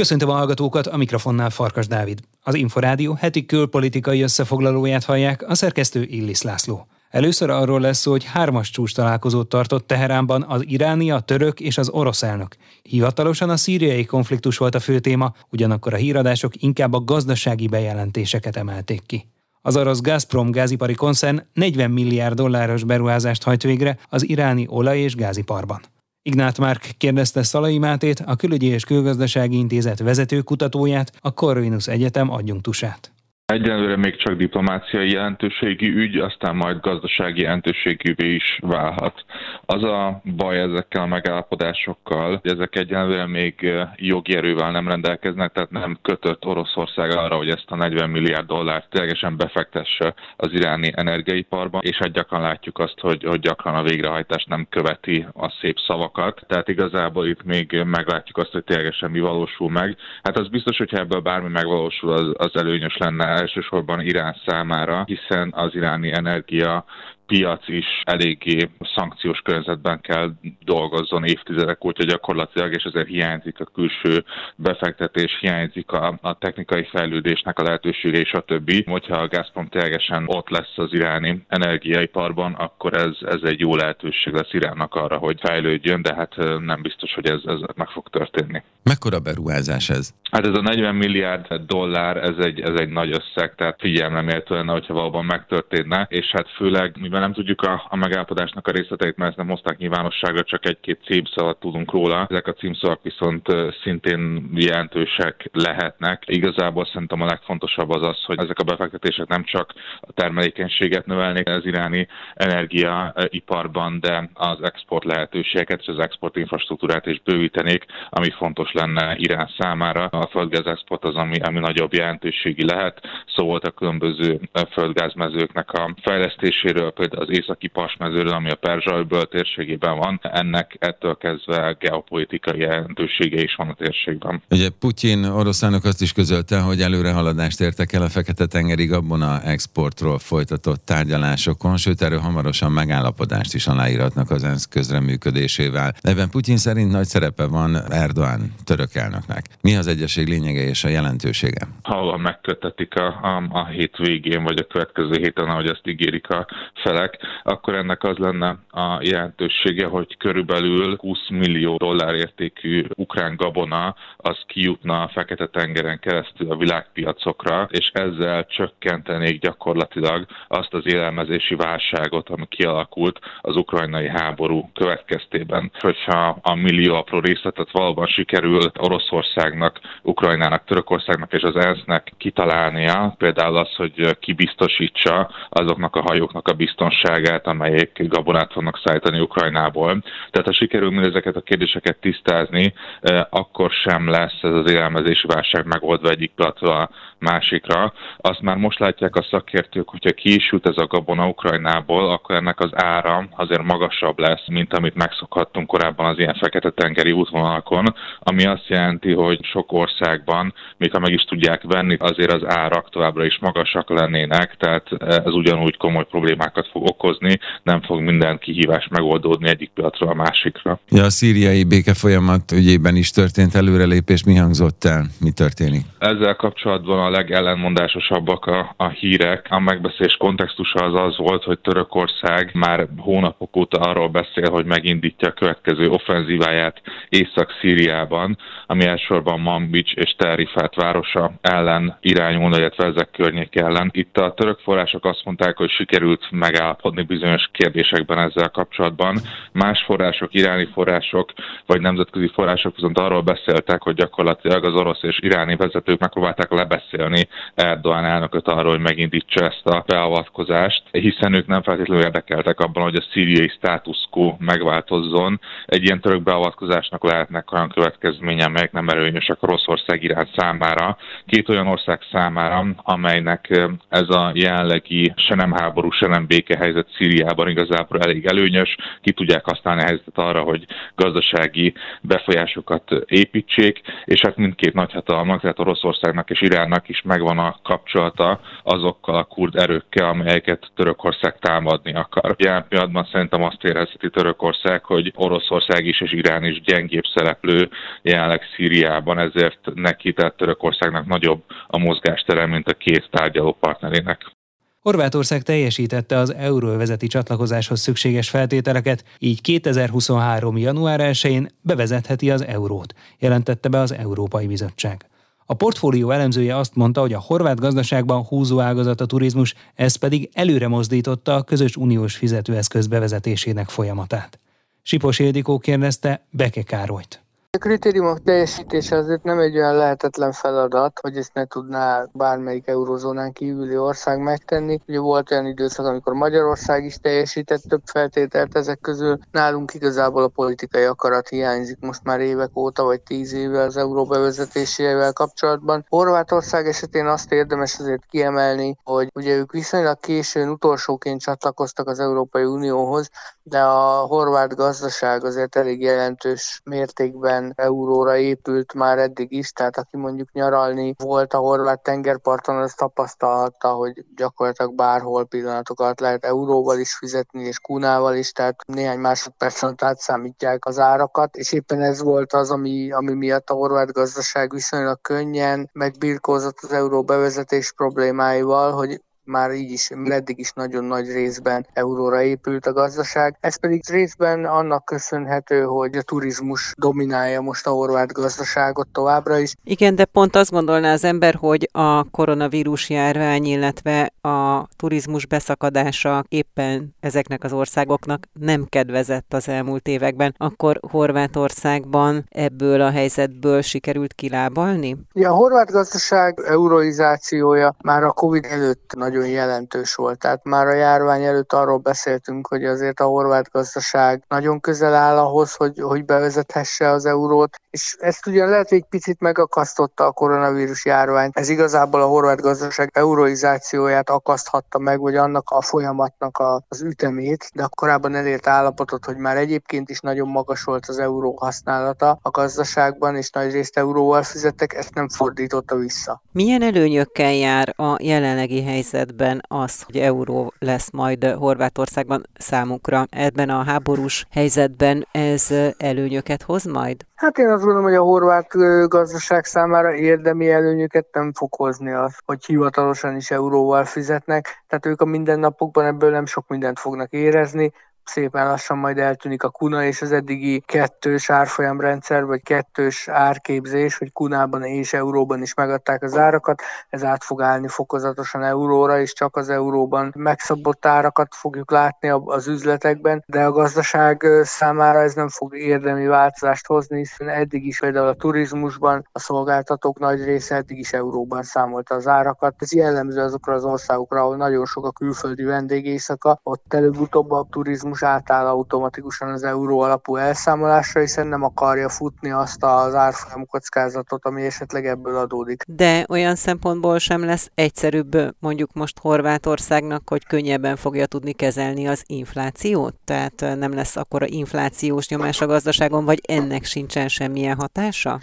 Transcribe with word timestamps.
Köszöntöm 0.00 0.28
a 0.28 0.34
hallgatókat, 0.34 0.86
a 0.86 0.96
mikrofonnál 0.96 1.50
Farkas 1.50 1.86
Dávid. 1.86 2.20
Az 2.42 2.54
Inforádió 2.54 3.12
heti 3.12 3.46
külpolitikai 3.46 4.22
összefoglalóját 4.22 5.04
hallják, 5.04 5.48
a 5.48 5.54
szerkesztő 5.54 6.02
Illis 6.02 6.42
László. 6.42 6.86
Először 7.10 7.50
arról 7.50 7.80
lesz 7.80 8.04
hogy 8.04 8.24
hármas 8.24 8.70
csúcs 8.70 8.94
találkozót 8.94 9.48
tartott 9.48 9.86
Teheránban 9.86 10.44
az 10.48 10.64
iráni, 10.66 11.10
a 11.10 11.20
török 11.20 11.60
és 11.60 11.78
az 11.78 11.88
orosz 11.88 12.22
elnök. 12.22 12.56
Hivatalosan 12.82 13.50
a 13.50 13.56
szíriai 13.56 14.04
konfliktus 14.04 14.56
volt 14.56 14.74
a 14.74 14.80
fő 14.80 14.98
téma, 14.98 15.34
ugyanakkor 15.50 15.94
a 15.94 15.96
híradások 15.96 16.62
inkább 16.62 16.92
a 16.92 17.04
gazdasági 17.04 17.68
bejelentéseket 17.68 18.56
emelték 18.56 19.02
ki. 19.06 19.28
Az 19.62 19.76
orosz 19.76 20.00
Gazprom 20.00 20.50
gázipari 20.50 20.94
koncern 20.94 21.42
40 21.52 21.90
milliárd 21.90 22.34
dolláros 22.34 22.84
beruházást 22.84 23.42
hajt 23.42 23.62
végre 23.62 23.98
az 24.08 24.28
iráni 24.28 24.66
olaj- 24.68 25.00
és 25.00 25.14
gáziparban. 25.14 25.80
Ignát 26.22 26.58
Márk 26.58 26.90
kérdezte 26.96 27.42
Szalai 27.42 27.78
Mátét, 27.78 28.22
a 28.26 28.36
Külügyi 28.36 28.66
és 28.66 28.84
Külgazdasági 28.84 29.56
Intézet 29.56 29.98
vezető 29.98 30.40
kutatóját, 30.40 31.12
a 31.20 31.34
Corvinus 31.34 31.86
Egyetem 31.86 32.30
adjunktusát. 32.30 33.12
Egyelőre 33.50 33.96
még 33.96 34.16
csak 34.16 34.34
diplomáciai 34.34 35.10
jelentőségi 35.10 35.88
ügy, 35.88 36.16
aztán 36.16 36.56
majd 36.56 36.80
gazdasági 36.80 37.40
jelentőségűvé 37.40 38.34
is 38.34 38.58
válhat. 38.62 39.24
Az 39.66 39.82
a 39.82 40.20
baj 40.36 40.58
ezekkel 40.58 41.02
a 41.02 41.06
megállapodásokkal, 41.06 42.28
hogy 42.42 42.52
ezek 42.52 42.76
egyelőre 42.76 43.26
még 43.26 43.72
jogi 43.96 44.36
erővel 44.36 44.70
nem 44.70 44.88
rendelkeznek, 44.88 45.52
tehát 45.52 45.70
nem 45.70 45.98
kötött 46.02 46.46
Oroszország 46.46 47.10
arra, 47.10 47.36
hogy 47.36 47.48
ezt 47.48 47.64
a 47.66 47.76
40 47.76 48.10
milliárd 48.10 48.46
dollárt 48.46 48.90
ténylegesen 48.90 49.36
befektesse 49.36 50.14
az 50.36 50.52
iráni 50.52 50.92
energiaiparba, 50.94 51.78
és 51.78 51.96
hát 51.96 52.12
gyakran 52.12 52.40
látjuk 52.40 52.78
azt, 52.78 53.00
hogy, 53.00 53.24
hogy 53.24 53.40
gyakran 53.40 53.74
a 53.74 53.82
végrehajtás 53.82 54.44
nem 54.44 54.66
követi 54.70 55.26
a 55.32 55.50
szép 55.60 55.78
szavakat. 55.86 56.44
Tehát 56.46 56.68
igazából 56.68 57.26
itt 57.26 57.42
még 57.44 57.82
meglátjuk 57.84 58.36
azt, 58.36 58.52
hogy 58.52 58.64
ténylegesen 58.64 59.10
mi 59.10 59.20
valósul 59.20 59.70
meg. 59.70 59.96
Hát 60.22 60.38
az 60.38 60.48
biztos, 60.48 60.76
hogyha 60.76 60.98
ebből 60.98 61.20
bármi 61.20 61.48
megvalósul, 61.48 62.12
az, 62.12 62.32
az 62.36 62.56
előnyös 62.56 62.96
lenne 62.96 63.38
elsősorban 63.40 64.00
Irán 64.00 64.36
számára, 64.46 65.04
hiszen 65.06 65.52
az 65.52 65.74
iráni 65.74 66.12
energia 66.12 66.84
piac 67.30 67.68
is 67.68 67.86
eléggé 68.04 68.68
szankciós 68.94 69.40
környezetben 69.44 70.00
kell 70.00 70.32
dolgozzon 70.64 71.24
évtizedek 71.24 71.84
óta 71.84 72.04
gyakorlatilag, 72.04 72.74
és 72.74 72.82
ezért 72.82 73.08
hiányzik 73.08 73.60
a 73.60 73.64
külső 73.64 74.24
befektetés, 74.56 75.38
hiányzik 75.40 75.92
a, 75.92 76.18
a 76.22 76.38
technikai 76.38 76.84
fejlődésnek 76.84 77.58
a 77.58 77.62
lehetősége 77.62 78.18
és 78.18 78.32
a 78.32 78.40
többi. 78.40 78.84
Hogyha 78.86 79.16
a 79.16 79.28
Gazprom 79.28 79.68
ténylegesen 79.68 80.24
ott 80.26 80.48
lesz 80.48 80.74
az 80.76 80.92
iráni 80.92 81.44
energiaiparban, 81.48 82.52
akkor 82.52 82.94
ez, 82.94 83.16
ez 83.20 83.40
egy 83.42 83.60
jó 83.60 83.76
lehetőség 83.76 84.32
lesz 84.32 84.52
Iránnak 84.52 84.94
arra, 84.94 85.16
hogy 85.16 85.38
fejlődjön, 85.40 86.02
de 86.02 86.14
hát 86.14 86.34
nem 86.60 86.82
biztos, 86.82 87.14
hogy 87.14 87.26
ez, 87.26 87.40
ez 87.44 87.58
meg 87.74 87.88
fog 87.88 88.08
történni. 88.08 88.62
Mekkora 88.82 89.18
beruházás 89.18 89.90
ez? 89.90 90.14
Hát 90.30 90.46
ez 90.46 90.54
a 90.54 90.60
40 90.60 90.94
milliárd 90.94 91.54
dollár, 91.66 92.16
ez 92.16 92.36
egy, 92.38 92.60
ez 92.60 92.74
egy 92.80 92.88
nagy 92.88 93.10
összeg, 93.10 93.54
tehát 93.54 93.76
figyelmem 93.80 94.24
méltó 94.24 94.54
lenne, 94.54 94.72
hogyha 94.72 94.94
valóban 94.94 95.24
megtörténne, 95.24 96.06
és 96.10 96.26
hát 96.32 96.48
főleg, 96.56 96.96
mivel 97.00 97.19
nem 97.20 97.32
tudjuk 97.32 97.62
a, 97.62 97.86
a 97.88 97.96
megállapodásnak 97.96 98.68
a 98.68 98.70
részleteit, 98.70 99.16
mert 99.16 99.30
ezt 99.30 99.38
nem 99.38 99.48
hozták 99.48 99.78
nyilvánosságra, 99.78 100.42
csak 100.42 100.66
egy-két 100.66 101.00
címszavat 101.04 101.60
tudunk 101.60 101.92
róla. 101.92 102.26
Ezek 102.30 102.46
a 102.46 102.52
címszavak 102.52 103.02
viszont 103.02 103.46
szintén 103.82 104.50
jelentősek 104.54 105.48
lehetnek. 105.52 106.22
Igazából 106.26 106.86
szerintem 106.86 107.20
a 107.20 107.26
legfontosabb 107.26 107.90
az 107.90 108.06
az, 108.06 108.24
hogy 108.24 108.38
ezek 108.38 108.58
a 108.58 108.64
befektetések 108.64 109.26
nem 109.26 109.44
csak 109.44 109.72
a 110.00 110.12
termelékenységet 110.12 111.06
növelnék 111.06 111.48
az 111.48 111.66
iráni 111.66 112.08
energiaiparban, 112.34 114.00
de 114.00 114.30
az 114.34 114.58
export 114.62 115.04
lehetőségeket 115.04 115.80
és 115.80 115.86
az 115.86 115.98
export 115.98 116.36
infrastruktúrát 116.36 117.06
is 117.06 117.20
bővítenék, 117.24 117.84
ami 118.08 118.30
fontos 118.30 118.72
lenne 118.72 119.16
Irán 119.16 119.50
számára. 119.58 120.04
A 120.04 120.26
földgáz 120.26 120.66
export 120.66 121.04
az, 121.04 121.14
ami, 121.14 121.38
ami 121.40 121.58
nagyobb 121.58 121.92
jelentőségi 121.92 122.64
lehet. 122.64 123.00
Szó 123.34 123.44
volt 123.44 123.64
a 123.64 123.70
különböző 123.70 124.40
földgázmezőknek 124.72 125.72
a 125.72 125.94
fejlesztéséről, 126.02 126.90
például 126.90 127.09
az 127.14 127.28
északi 127.30 127.68
pasmezőről, 127.68 128.32
ami 128.32 128.50
a 128.50 128.54
Perzsajből 128.54 129.28
térségében 129.28 129.98
van, 129.98 130.20
ennek 130.22 130.76
ettől 130.78 131.16
kezdve 131.16 131.76
geopolitikai 131.80 132.58
jelentősége 132.58 133.42
is 133.42 133.54
van 133.54 133.68
a 133.68 133.74
térségben. 133.74 134.42
Ugye 134.50 134.68
Putyin 134.78 135.24
orosz 135.24 135.62
elnök 135.62 135.84
azt 135.84 136.02
is 136.02 136.12
közölte, 136.12 136.60
hogy 136.60 136.80
előrehaladást 136.80 137.60
értek 137.60 137.92
el 137.92 138.02
a 138.02 138.08
Fekete-tengeri 138.08 138.86
gabona 138.86 139.40
exportról 139.42 140.18
folytatott 140.18 140.84
tárgyalásokon, 140.84 141.76
sőt 141.76 142.02
erről 142.02 142.18
hamarosan 142.18 142.72
megállapodást 142.72 143.54
is 143.54 143.66
aláíratnak 143.66 144.30
az 144.30 144.44
ENSZ 144.44 144.66
közreműködésével. 144.66 145.92
Ebben 146.00 146.30
Putyin 146.30 146.56
szerint 146.56 146.90
nagy 146.90 147.06
szerepe 147.06 147.46
van 147.46 147.76
Erdoğan 147.88 148.40
török 148.64 148.94
elnöknek. 148.94 149.44
Mi 149.60 149.76
az 149.76 149.86
egyesség 149.86 150.28
lényege 150.28 150.62
és 150.62 150.84
a 150.84 150.88
jelentősége? 150.88 151.68
Ha 151.82 152.16
megkötetik 152.16 152.94
a, 152.94 153.06
a, 153.06 153.42
a 153.50 153.66
hét 153.66 153.96
végén, 153.96 154.42
vagy 154.42 154.58
a 154.58 154.66
következő 154.66 155.16
héten, 155.16 155.48
ahogy 155.48 155.66
ezt 155.66 155.86
ígérik 155.86 156.28
a 156.28 156.46
felek, 156.90 157.18
akkor 157.42 157.74
ennek 157.74 158.04
az 158.04 158.16
lenne 158.16 158.56
a 158.70 158.98
jelentősége, 159.00 159.86
hogy 159.86 160.16
körülbelül 160.16 160.96
20 160.96 161.28
millió 161.28 161.76
dollár 161.76 162.14
értékű 162.14 162.84
ukrán 162.94 163.36
gabona 163.36 163.94
az 164.16 164.38
kijutna 164.46 165.02
a 165.02 165.10
Fekete-tengeren 165.12 165.98
keresztül 165.98 166.50
a 166.50 166.56
világpiacokra, 166.56 167.68
és 167.70 167.90
ezzel 167.92 168.46
csökkentenék 168.46 169.40
gyakorlatilag 169.40 170.26
azt 170.48 170.74
az 170.74 170.86
élelmezési 170.86 171.54
válságot, 171.54 172.28
ami 172.28 172.46
kialakult 172.48 173.18
az 173.40 173.56
ukrajnai 173.56 174.08
háború 174.08 174.70
következtében. 174.74 175.70
Hogyha 175.78 176.38
a 176.42 176.54
millió 176.54 176.94
apró 176.94 177.18
részletet 177.18 177.70
valóban 177.72 178.06
sikerül 178.06 178.60
Oroszországnak, 178.78 179.80
Ukrajnának, 180.02 180.64
Törökországnak 180.64 181.32
és 181.32 181.42
az 181.42 181.56
ENSZ-nek 181.56 182.12
kitalálnia, 182.18 183.14
például 183.18 183.56
az, 183.56 183.74
hogy 183.74 184.18
kibiztosítsa 184.18 185.30
azoknak 185.48 185.96
a 185.96 186.02
hajóknak 186.02 186.48
a 186.48 186.52
biztonságát, 186.52 186.79
biztonságát, 186.80 187.46
amelyek 187.46 188.06
gabonát 188.08 188.52
fognak 188.52 188.80
szállítani 188.84 189.20
Ukrajnából. 189.20 190.02
Tehát 190.30 190.46
ha 190.46 190.52
sikerül 190.52 190.90
mindezeket 190.90 191.36
a 191.36 191.40
kérdéseket 191.40 191.96
tisztázni, 192.00 192.72
eh, 193.00 193.20
akkor 193.30 193.70
sem 193.70 194.08
lesz 194.08 194.42
ez 194.42 194.52
az 194.52 194.70
élelmezési 194.70 195.26
válság 195.26 195.66
megoldva 195.66 196.08
egyik 196.08 196.32
pillanatra 196.34 196.90
másikra. 197.20 197.92
Azt 198.16 198.40
már 198.40 198.56
most 198.56 198.78
látják 198.78 199.16
a 199.16 199.26
szakértők, 199.30 199.88
hogyha 199.88 200.10
ki 200.10 200.34
is 200.34 200.52
jut 200.52 200.68
ez 200.68 200.76
a 200.76 200.86
gabona 200.86 201.26
Ukrajnából, 201.26 202.10
akkor 202.10 202.34
ennek 202.34 202.60
az 202.60 202.70
ára 202.72 203.28
azért 203.36 203.62
magasabb 203.62 204.18
lesz, 204.18 204.46
mint 204.46 204.74
amit 204.74 204.94
megszokhattunk 204.94 205.66
korábban 205.66 206.06
az 206.06 206.18
ilyen 206.18 206.34
fekete-tengeri 206.34 207.12
útvonalakon, 207.12 207.94
ami 208.18 208.46
azt 208.46 208.68
jelenti, 208.68 209.12
hogy 209.12 209.44
sok 209.44 209.72
országban, 209.72 210.54
még 210.76 210.90
ha 210.92 210.98
meg 210.98 211.12
is 211.12 211.24
tudják 211.24 211.62
venni, 211.62 211.96
azért 211.98 212.32
az 212.32 212.42
árak 212.46 212.90
továbbra 212.90 213.24
is 213.24 213.38
magasak 213.38 213.88
lennének, 213.88 214.56
tehát 214.56 214.86
ez 215.02 215.32
ugyanúgy 215.32 215.76
komoly 215.76 216.04
problémákat 216.04 216.68
fog 216.72 216.88
okozni, 216.88 217.38
nem 217.62 217.82
fog 217.82 218.00
minden 218.00 218.38
kihívás 218.38 218.88
megoldódni 218.90 219.48
egyik 219.48 219.70
pillanatra 219.74 220.06
a 220.06 220.14
másikra. 220.14 220.80
Ja, 220.90 221.04
a 221.04 221.10
szíriai 221.10 221.64
béke 221.64 221.94
folyamat 221.94 222.52
ügyében 222.52 222.96
is 222.96 223.10
történt 223.10 223.54
előrelépés, 223.54 224.24
mi 224.24 224.34
hangzott 224.34 224.84
el, 224.84 225.06
mi 225.20 225.30
történik? 225.30 225.84
Ezzel 225.98 226.34
kapcsolatban 226.34 226.98
a 226.98 227.10
legellenmondásosabbak 227.10 228.46
a, 228.46 228.74
a 228.76 228.88
hírek. 228.88 229.46
A 229.50 229.58
megbeszélés 229.58 230.16
kontextusa 230.16 230.84
az 230.84 230.94
az 230.94 231.16
volt, 231.16 231.42
hogy 231.42 231.58
Törökország 231.58 232.50
már 232.54 232.88
hónapok 232.98 233.56
óta 233.56 233.78
arról 233.78 234.08
beszél, 234.08 234.50
hogy 234.50 234.64
megindítja 234.64 235.28
a 235.28 235.32
következő 235.32 235.88
offenzíváját 235.88 236.80
Észak-Szíriában, 237.08 238.38
ami 238.66 238.84
elsősorban 238.84 239.40
Manbic 239.40 239.90
és 239.94 240.14
Terifát 240.18 240.74
városa 240.74 241.32
ellen 241.40 241.98
irányulna, 242.00 242.58
illetve 242.58 242.86
ezek 242.86 243.10
környék 243.10 243.56
ellen. 243.56 243.90
Itt 243.92 244.16
a 244.16 244.34
török 244.34 244.58
források 244.58 245.04
azt 245.04 245.24
mondták, 245.24 245.56
hogy 245.56 245.70
sikerült 245.70 246.30
megállapodni 246.60 247.02
bizonyos 247.02 247.48
kérdésekben 247.52 248.18
ezzel 248.18 248.48
kapcsolatban. 248.48 249.18
Más 249.52 249.82
források, 249.86 250.34
iráni 250.34 250.68
források 250.72 251.32
vagy 251.66 251.80
nemzetközi 251.80 252.30
források 252.34 252.74
viszont 252.74 252.98
arról 252.98 253.22
beszéltek, 253.22 253.82
hogy 253.82 253.94
gyakorlatilag 253.94 254.64
az 254.64 254.74
orosz 254.74 255.02
és 255.02 255.18
iráni 255.22 255.56
vezetők 255.56 256.00
megpróbálták 256.00 256.50
lebeszélni 256.50 257.28
Erdoğan 257.56 258.04
elnököt 258.04 258.48
arról, 258.48 258.70
hogy 258.70 258.80
megindítsa 258.80 259.44
ezt 259.44 259.66
a 259.66 259.84
beavatkozást, 259.86 260.82
hiszen 260.90 261.34
ők 261.34 261.46
nem 261.46 261.62
feltétlenül 261.62 262.04
érdekeltek 262.04 262.60
abban, 262.60 262.82
hogy 262.82 262.96
a 262.96 263.06
szíriai 263.12 263.48
status 263.48 263.98
quo 264.10 264.34
megváltozzon. 264.38 265.40
Egy 265.66 265.84
ilyen 265.84 266.00
török 266.00 266.22
beavatkozásnak 266.22 267.04
lehetnek 267.04 267.52
olyan 267.52 267.68
következménye, 267.68 268.44
amelyek 268.44 268.72
nem 268.72 268.88
erőnyösek 268.88 269.42
Oroszország 269.42 270.02
irány 270.02 270.28
számára, 270.36 270.96
két 271.26 271.48
olyan 271.48 271.66
ország 271.66 272.00
számára, 272.12 272.66
amelynek 272.76 273.48
ez 273.88 274.08
a 274.08 274.30
jelenlegi 274.34 275.12
se 275.16 275.34
nem 275.34 275.52
háború, 275.52 275.90
se 275.90 276.06
nem 276.06 276.26
béke 276.26 276.49
helyzet 276.56 276.88
Szíriában 276.96 277.48
igazából 277.48 278.00
elég 278.00 278.26
előnyös, 278.26 278.76
ki 279.00 279.12
tudják 279.12 279.44
használni 279.44 279.80
a 279.82 279.84
helyzetet 279.84 280.18
arra, 280.18 280.42
hogy 280.42 280.66
gazdasági 280.94 281.74
befolyásokat 282.00 282.90
építsék, 283.06 283.80
és 284.04 284.20
hát 284.20 284.36
mindkét 284.36 284.74
nagyhatalmak, 284.74 285.40
tehát 285.40 285.58
Oroszországnak 285.58 286.30
és 286.30 286.40
Iránnak 286.40 286.88
is 286.88 287.02
megvan 287.02 287.38
a 287.38 287.56
kapcsolata 287.62 288.40
azokkal 288.62 289.16
a 289.16 289.24
kurd 289.24 289.56
erőkkel, 289.56 290.08
amelyeket 290.08 290.70
Törökország 290.74 291.38
támadni 291.38 291.94
akar. 291.94 292.34
Jelen 292.38 292.66
pillanatban 292.68 293.08
szerintem 293.12 293.42
azt 293.42 293.64
érezheti 293.64 294.10
Törökország, 294.10 294.84
hogy 294.84 295.12
Oroszország 295.14 295.86
is 295.86 296.00
és 296.00 296.12
Irán 296.12 296.44
is 296.44 296.60
gyengébb 296.60 297.04
szereplő 297.14 297.68
jelenleg 298.02 298.42
Szíriában, 298.56 299.18
ezért 299.18 299.60
neki, 299.74 300.12
tehát 300.12 300.36
Törökországnak 300.36 301.06
nagyobb 301.06 301.42
a 301.66 301.78
mozgástere, 301.78 302.46
mint 302.46 302.68
a 302.68 302.74
két 302.74 303.08
tárgyaló 303.10 303.56
partnerének. 303.60 304.38
Horvátország 304.80 305.42
teljesítette 305.42 306.16
az 306.18 306.34
euróvezeti 306.34 307.06
csatlakozáshoz 307.06 307.80
szükséges 307.80 308.30
feltételeket, 308.30 309.04
így 309.18 309.40
2023. 309.40 310.56
január 310.56 311.00
1-én 311.02 311.48
bevezetheti 311.60 312.30
az 312.30 312.44
eurót, 312.44 312.94
jelentette 313.18 313.68
be 313.68 313.78
az 313.78 313.92
Európai 313.92 314.46
Bizottság. 314.46 315.06
A 315.46 315.54
portfólió 315.54 316.10
elemzője 316.10 316.56
azt 316.56 316.74
mondta, 316.74 317.00
hogy 317.00 317.12
a 317.12 317.20
horvát 317.20 317.60
gazdaságban 317.60 318.22
húzó 318.22 318.60
ágazat 318.60 319.00
a 319.00 319.06
turizmus, 319.06 319.54
ez 319.74 319.96
pedig 319.96 320.30
előre 320.32 320.68
mozdította 320.68 321.34
a 321.34 321.42
közös 321.42 321.76
uniós 321.76 322.16
fizetőeszköz 322.16 322.86
bevezetésének 322.86 323.68
folyamatát. 323.68 324.38
Sipos 324.82 325.18
Ildikó 325.18 325.58
kérdezte 325.58 326.26
Beke 326.30 326.62
Károlyt. 326.62 327.22
A 327.52 327.58
kritériumok 327.58 328.22
teljesítése 328.22 328.96
azért 328.96 329.22
nem 329.22 329.38
egy 329.38 329.56
olyan 329.56 329.76
lehetetlen 329.76 330.32
feladat, 330.32 330.98
hogy 331.00 331.16
ezt 331.16 331.34
ne 331.34 331.44
tudná 331.44 332.06
bármelyik 332.12 332.66
eurozónán 332.66 333.32
kívüli 333.32 333.76
ország 333.76 334.18
megtenni. 334.18 334.80
Ugye 334.88 334.98
volt 334.98 335.30
olyan 335.30 335.46
időszak, 335.46 335.86
amikor 335.86 336.12
Magyarország 336.12 336.84
is 336.84 336.96
teljesített 336.96 337.60
több 337.68 337.80
feltételt 337.84 338.56
ezek 338.56 338.80
közül. 338.80 339.18
Nálunk 339.30 339.74
igazából 339.74 340.22
a 340.22 340.28
politikai 340.28 340.84
akarat 340.84 341.28
hiányzik 341.28 341.78
most 341.80 342.02
már 342.02 342.20
évek 342.20 342.56
óta, 342.56 342.84
vagy 342.84 343.00
tíz 343.00 343.32
éve 343.32 343.62
az 343.62 343.76
euró 343.76 344.04
bevezetésével 344.04 345.12
kapcsolatban. 345.12 345.84
Horvátország 345.88 346.66
esetén 346.66 347.06
azt 347.06 347.32
érdemes 347.32 347.78
azért 347.78 348.04
kiemelni, 348.10 348.76
hogy 348.82 349.10
ugye 349.14 349.36
ők 349.36 349.52
viszonylag 349.52 350.00
későn 350.00 350.48
utolsóként 350.48 351.20
csatlakoztak 351.20 351.88
az 351.88 352.00
Európai 352.00 352.44
Unióhoz, 352.44 353.10
de 353.42 353.62
a 353.62 354.06
horvát 354.06 354.56
gazdaság 354.56 355.24
azért 355.24 355.56
elég 355.56 355.80
jelentős 355.80 356.60
mértékben 356.64 357.39
minden 357.40 357.66
euróra 357.66 358.16
épült 358.16 358.74
már 358.74 358.98
eddig 358.98 359.32
is, 359.32 359.52
tehát 359.52 359.78
aki 359.78 359.96
mondjuk 359.96 360.32
nyaralni 360.32 360.94
volt 360.98 361.34
a 361.34 361.38
horvát 361.38 361.82
tengerparton, 361.82 362.56
az 362.56 362.74
tapasztalta, 362.74 363.68
hogy 363.68 364.04
gyakorlatilag 364.16 364.74
bárhol 364.74 365.26
pillanatokat 365.26 366.00
lehet 366.00 366.24
euróval 366.24 366.78
is 366.78 366.94
fizetni, 366.94 367.42
és 367.42 367.58
kunával 367.58 368.14
is, 368.14 368.32
tehát 368.32 368.56
néhány 368.66 368.98
másodpercen 368.98 369.74
átszámítják 369.78 370.64
az 370.64 370.78
árakat, 370.78 371.36
és 371.36 371.52
éppen 371.52 371.80
ez 371.80 372.02
volt 372.02 372.32
az, 372.32 372.50
ami, 372.50 372.92
ami 372.92 373.12
miatt 373.12 373.50
a 373.50 373.54
horvát 373.54 373.92
gazdaság 373.92 374.52
viszonylag 374.52 375.00
könnyen 375.00 375.70
megbirkózott 375.72 376.58
az 376.62 376.72
euró 376.72 377.02
bevezetés 377.02 377.72
problémáival, 377.72 378.72
hogy 378.72 379.00
már 379.30 379.50
így 379.50 379.70
is, 379.70 379.90
eddig 380.04 380.38
is 380.38 380.52
nagyon 380.52 380.84
nagy 380.84 381.12
részben 381.12 381.66
euróra 381.72 382.22
épült 382.22 382.66
a 382.66 382.72
gazdaság. 382.72 383.36
Ez 383.40 383.56
pedig 383.56 383.82
részben 383.88 384.44
annak 384.44 384.84
köszönhető, 384.84 385.62
hogy 385.62 385.96
a 385.96 386.02
turizmus 386.02 386.74
dominálja 386.78 387.40
most 387.40 387.66
a 387.66 387.70
horvát 387.70 388.12
gazdaságot 388.12 388.88
továbbra 388.92 389.38
is. 389.38 389.54
Igen, 389.64 389.94
de 389.94 390.04
pont 390.04 390.36
azt 390.36 390.50
gondolná 390.50 390.92
az 390.92 391.04
ember, 391.04 391.34
hogy 391.34 391.68
a 391.72 392.10
koronavírus 392.10 392.90
járvány, 392.90 393.44
illetve 393.44 394.12
a 394.20 394.66
turizmus 394.76 395.26
beszakadása 395.26 396.24
éppen 396.28 396.94
ezeknek 397.00 397.44
az 397.44 397.52
országoknak 397.52 398.26
nem 398.40 398.64
kedvezett 398.68 399.34
az 399.34 399.48
elmúlt 399.48 399.88
években, 399.88 400.34
akkor 400.38 400.80
Horvátországban 400.90 402.24
ebből 402.28 402.80
a 402.80 402.90
helyzetből 402.90 403.62
sikerült 403.62 404.12
kilábalni? 404.12 404.96
Ja, 405.12 405.30
a 405.30 405.34
horvát 405.34 405.70
gazdaság 405.70 406.40
euroizációja 406.46 407.74
már 407.82 408.02
a 408.02 408.12
Covid 408.12 408.44
előtt 408.44 408.92
nagyon 408.96 409.19
nagyon 409.20 409.34
jelentős 409.34 409.94
volt. 409.94 410.18
Tehát 410.18 410.44
már 410.44 410.66
a 410.66 410.72
járvány 410.74 411.24
előtt 411.24 411.52
arról 411.52 411.78
beszéltünk, 411.78 412.46
hogy 412.46 412.64
azért 412.64 413.00
a 413.00 413.04
horvát 413.04 413.50
gazdaság 413.50 414.24
nagyon 414.28 414.60
közel 414.60 414.94
áll 414.94 415.18
ahhoz, 415.18 415.54
hogy, 415.54 415.80
hogy 415.80 416.04
bevezethesse 416.04 416.88
az 416.90 417.06
eurót, 417.06 417.56
és 417.70 417.96
ezt 417.98 418.26
ugyan 418.26 418.48
lehet, 418.48 418.68
hogy 418.68 418.78
egy 418.78 418.88
picit 418.88 419.20
megakasztotta 419.20 420.06
a 420.06 420.12
koronavírus 420.12 420.84
járvány. 420.84 421.30
Ez 421.32 421.48
igazából 421.48 422.02
a 422.02 422.06
horvát 422.06 422.40
gazdaság 422.40 422.90
euroizációját 422.92 424.10
akaszthatta 424.10 424.78
meg, 424.78 425.00
vagy 425.00 425.16
annak 425.16 425.50
a 425.50 425.62
folyamatnak 425.62 426.38
a, 426.38 426.64
az 426.68 426.82
ütemét, 426.82 427.50
de 427.54 427.68
korábban 427.74 428.14
elért 428.14 428.46
állapotot, 428.46 429.04
hogy 429.04 429.16
már 429.16 429.36
egyébként 429.36 429.90
is 429.90 430.00
nagyon 430.00 430.28
magas 430.28 430.62
volt 430.62 430.86
az 430.86 430.98
euró 430.98 431.36
használata 431.40 432.18
a 432.22 432.30
gazdaságban, 432.30 433.16
és 433.16 433.30
nagy 433.30 433.52
részt 433.52 433.78
euróval 433.78 434.22
fizettek, 434.22 434.74
ezt 434.74 434.94
nem 434.94 435.08
fordította 435.08 435.76
vissza. 435.76 436.22
Milyen 436.32 436.62
előnyökkel 436.62 437.32
jár 437.32 437.74
a 437.76 437.96
jelenlegi 437.98 438.62
helyzet 438.62 439.10
esetben 439.10 439.40
az, 439.48 439.82
hogy 439.82 439.96
euró 439.96 440.52
lesz 440.58 440.90
majd 440.90 441.24
Horvátországban 441.24 442.26
számukra. 442.38 443.06
Ebben 443.10 443.48
a 443.48 443.64
háborús 443.64 444.26
helyzetben 444.30 445.06
ez 445.12 445.54
előnyöket 445.76 446.42
hoz 446.42 446.64
majd? 446.64 447.06
Hát 447.14 447.38
én 447.38 447.48
azt 447.60 447.68
gondolom, 447.68 447.90
hogy 447.90 448.00
a 448.00 448.10
horvát 448.10 448.48
gazdaság 448.88 449.44
számára 449.44 449.94
érdemi 449.94 450.50
előnyöket 450.50 451.06
nem 451.12 451.32
fog 451.32 451.54
hozni 451.54 451.92
az, 451.92 452.18
hogy 452.24 452.44
hivatalosan 452.44 453.16
is 453.16 453.30
euróval 453.30 453.84
fizetnek, 453.84 454.64
tehát 454.66 454.86
ők 454.86 455.00
a 455.00 455.04
mindennapokban 455.04 455.84
ebből 455.84 456.10
nem 456.10 456.26
sok 456.26 456.48
mindent 456.48 456.78
fognak 456.78 457.12
érezni, 457.12 457.72
szépen 458.04 458.46
lassan 458.46 458.78
majd 458.78 458.98
eltűnik 458.98 459.42
a 459.42 459.50
kuna 459.50 459.84
és 459.84 460.02
az 460.02 460.12
eddigi 460.12 460.60
kettős 460.60 461.30
árfolyamrendszer, 461.30 462.24
vagy 462.24 462.42
kettős 462.42 463.08
árképzés, 463.08 463.98
hogy 463.98 464.12
kunában 464.12 464.62
és 464.62 464.92
euróban 464.92 465.42
is 465.42 465.54
megadták 465.54 466.02
az 466.02 466.16
árakat, 466.16 466.62
ez 466.88 467.04
át 467.04 467.24
fog 467.24 467.42
állni 467.42 467.68
fokozatosan 467.68 468.42
euróra, 468.42 469.00
és 469.00 469.12
csak 469.12 469.36
az 469.36 469.48
euróban 469.48 470.12
megszabott 470.16 470.86
árakat 470.86 471.34
fogjuk 471.34 471.70
látni 471.70 472.08
az 472.24 472.46
üzletekben, 472.46 473.24
de 473.26 473.44
a 473.44 473.52
gazdaság 473.52 474.26
számára 474.42 475.00
ez 475.00 475.14
nem 475.14 475.28
fog 475.28 475.56
érdemi 475.56 476.06
változást 476.06 476.66
hozni, 476.66 476.98
hiszen 476.98 477.28
eddig 477.28 477.66
is 477.66 477.80
például 477.80 478.08
a 478.08 478.14
turizmusban 478.14 479.08
a 479.12 479.18
szolgáltatók 479.18 479.98
nagy 479.98 480.24
része 480.24 480.54
eddig 480.54 480.78
is 480.78 480.92
euróban 480.92 481.42
számolta 481.42 481.94
az 481.94 482.06
árakat. 482.06 482.54
Ez 482.58 482.72
jellemző 482.72 483.20
azokra 483.20 483.54
az 483.54 483.64
országokra, 483.64 484.20
ahol 484.20 484.36
nagyon 484.36 484.66
sok 484.66 484.86
a 484.86 484.92
külföldi 484.92 485.42
vendégészaka, 485.42 486.40
ott 486.42 486.74
előbb-utóbb 486.74 487.30
a 487.30 487.46
turizmus 487.50 487.89
most 487.90 488.04
átáll 488.04 488.46
automatikusan 488.46 489.28
az 489.28 489.42
euró 489.42 489.80
alapú 489.80 490.16
elszámolásra, 490.16 491.00
hiszen 491.00 491.26
nem 491.26 491.42
akarja 491.42 491.88
futni 491.88 492.30
azt 492.30 492.64
az 492.64 492.94
árfolyam 492.94 493.46
kockázatot, 493.46 494.24
ami 494.24 494.44
esetleg 494.44 494.86
ebből 494.86 495.16
adódik. 495.16 495.64
De 495.66 496.06
olyan 496.08 496.34
szempontból 496.34 496.98
sem 496.98 497.24
lesz 497.24 497.50
egyszerűbb 497.54 498.16
mondjuk 498.38 498.72
most 498.72 498.98
Horvátországnak, 498.98 500.08
hogy 500.08 500.26
könnyebben 500.26 500.76
fogja 500.76 501.06
tudni 501.06 501.32
kezelni 501.32 501.88
az 501.88 502.02
inflációt? 502.06 502.94
Tehát 503.04 503.40
nem 503.58 503.74
lesz 503.74 503.96
akkora 503.96 504.26
inflációs 504.26 505.08
nyomás 505.08 505.40
a 505.40 505.46
gazdaságon, 505.46 506.04
vagy 506.04 506.20
ennek 506.28 506.64
sincsen 506.64 507.08
semmilyen 507.08 507.56
hatása? 507.56 508.18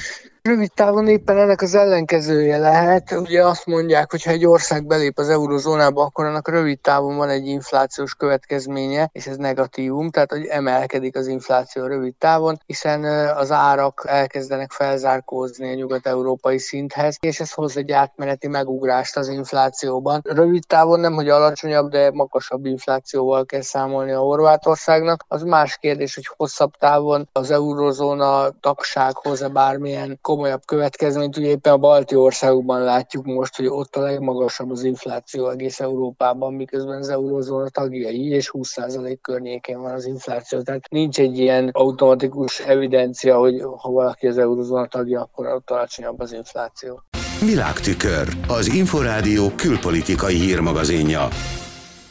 Rövid 0.48 0.74
távon 0.74 1.08
éppen 1.08 1.38
ennek 1.38 1.62
az 1.62 1.76
ellenkezője 1.76 2.58
lehet. 2.58 3.12
Ugye 3.12 3.46
azt 3.46 3.66
mondják, 3.66 4.12
hogy 4.12 4.24
ha 4.24 4.32
egy 4.32 4.46
ország 4.46 4.86
belép 4.86 5.20
az 5.20 5.30
eurozónába, 5.30 6.04
akkor 6.04 6.26
annak 6.26 6.50
rövid 6.50 6.80
távon 6.80 7.18
van 7.18 7.30
egy 7.30 7.48
inflációs 7.48 8.14
következménye, 8.16 9.10
és 9.12 9.28
ez 9.28 9.38
negatívum, 9.38 10.10
tehát 10.10 10.32
hogy 10.32 10.46
emelkedik 10.46 11.16
az 11.16 11.28
infláció 11.28 11.86
rövid 11.86 12.16
távon, 12.16 12.60
hiszen 12.66 13.04
az 13.36 13.52
árak 13.52 14.06
elkezdenek 14.08 14.72
felzárkózni 14.72 15.72
a 15.72 15.76
nyugat-európai 15.76 16.58
szinthez, 16.58 17.18
és 17.20 17.40
ez 17.40 17.52
hoz 17.52 17.78
egy 17.78 17.92
átmeneti 17.92 18.48
megugrást 18.48 19.18
az 19.18 19.28
inflációban. 19.28 20.22
Rövid 20.24 20.64
távon 20.68 21.00
nem, 21.00 21.14
hogy 21.14 21.30
alacsonyabb, 21.30 21.90
de 21.90 22.12
magasabb 22.12 22.66
inflációval 22.66 23.46
kell 23.46 23.62
számolni 23.62 24.12
a 24.12 24.20
Horvátországnak. 24.20 25.26
Az 25.28 25.44
más 25.44 25.78
kérdés, 25.78 26.16
hogy 26.16 26.30
hosszabb 26.38 26.72
távon 26.80 27.30
az 27.32 27.52
eurozóna 27.52 28.50
tagság 28.60 29.16
hoz-e 29.16 29.48
bármilyen 29.48 30.20
komolyabb 30.38 30.66
következményt. 30.66 31.38
Ugye 31.38 31.48
éppen 31.48 31.74
a 31.74 31.78
balti 31.78 32.16
országokban 32.16 32.82
látjuk 32.82 33.26
most, 33.26 33.56
hogy 33.56 33.66
ott 33.68 33.96
a 33.96 34.02
legmagasabb 34.02 34.72
az 34.72 34.84
infláció 34.84 35.50
egész 35.50 35.80
Európában, 35.80 36.54
miközben 36.54 36.98
az 36.98 37.10
eurózóna 37.10 37.70
tagjai, 37.70 38.28
és 38.28 38.50
20% 38.54 39.18
környékén 39.22 39.82
van 39.82 39.94
az 39.94 40.06
infláció. 40.06 40.62
Tehát 40.62 40.90
nincs 40.90 41.20
egy 41.20 41.38
ilyen 41.40 41.70
automatikus 41.72 42.60
evidencia, 42.60 43.38
hogy 43.38 43.62
ha 43.78 43.92
valaki 43.92 44.28
az 44.28 44.38
eurózóna 44.38 44.88
tagja, 44.88 45.22
akkor 45.22 45.48
ott 45.48 45.70
alacsonyabb 45.70 46.20
az 46.20 46.34
infláció. 46.34 47.02
Világtükör, 47.40 48.28
az 48.48 48.68
Inforádió 48.68 49.50
külpolitikai 49.56 50.36
hírmagazinja. 50.36 51.28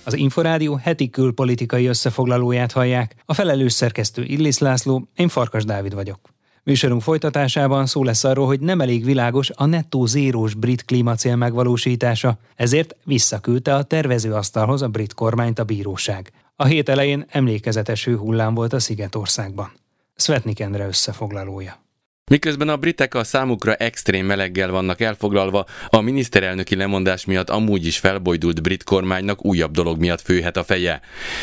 Az 0.04 0.14
Inforádió 0.14 0.74
heti 0.82 1.10
külpolitikai 1.10 1.86
összefoglalóját 1.86 2.72
hallják. 2.72 3.14
A 3.24 3.34
felelős 3.34 3.72
szerkesztő 3.72 4.22
Illis 4.22 4.58
László, 4.58 5.08
én 5.14 5.28
Farkas 5.28 5.64
Dávid 5.64 5.94
vagyok. 5.94 6.18
Műsorunk 6.66 7.02
folytatásában 7.02 7.86
szó 7.86 8.04
lesz 8.04 8.24
arról, 8.24 8.46
hogy 8.46 8.60
nem 8.60 8.80
elég 8.80 9.04
világos 9.04 9.50
a 9.54 9.66
nettó 9.66 10.06
zérós 10.06 10.54
brit 10.54 10.84
klímacél 10.84 11.36
megvalósítása, 11.36 12.38
ezért 12.56 12.96
visszaküldte 13.04 13.74
a 13.74 13.82
tervezőasztalhoz 13.82 14.82
a 14.82 14.88
brit 14.88 15.14
kormányt 15.14 15.58
a 15.58 15.64
bíróság. 15.64 16.32
A 16.56 16.64
hét 16.64 16.88
elején 16.88 17.24
emlékezetes 17.28 18.04
hőhullám 18.04 18.54
volt 18.54 18.72
a 18.72 18.78
Szigetországban. 18.78 19.72
Svetnik 20.16 20.60
Endre 20.60 20.86
összefoglalója. 20.86 21.85
Miközben 22.30 22.68
a 22.68 22.76
britek 22.76 23.14
a 23.14 23.24
számukra 23.24 23.74
extrém 23.74 24.26
meleggel 24.26 24.70
vannak 24.70 25.00
elfoglalva, 25.00 25.66
a 25.88 26.00
miniszterelnöki 26.00 26.76
lemondás 26.76 27.24
miatt 27.24 27.50
amúgy 27.50 27.86
is 27.86 27.98
felbojdult 27.98 28.62
brit 28.62 28.84
kormánynak 28.84 29.44
újabb 29.44 29.72
dolog 29.72 29.98
miatt 29.98 30.20
főhet 30.20 30.56
a 30.56 30.64
feje. 30.64 31.00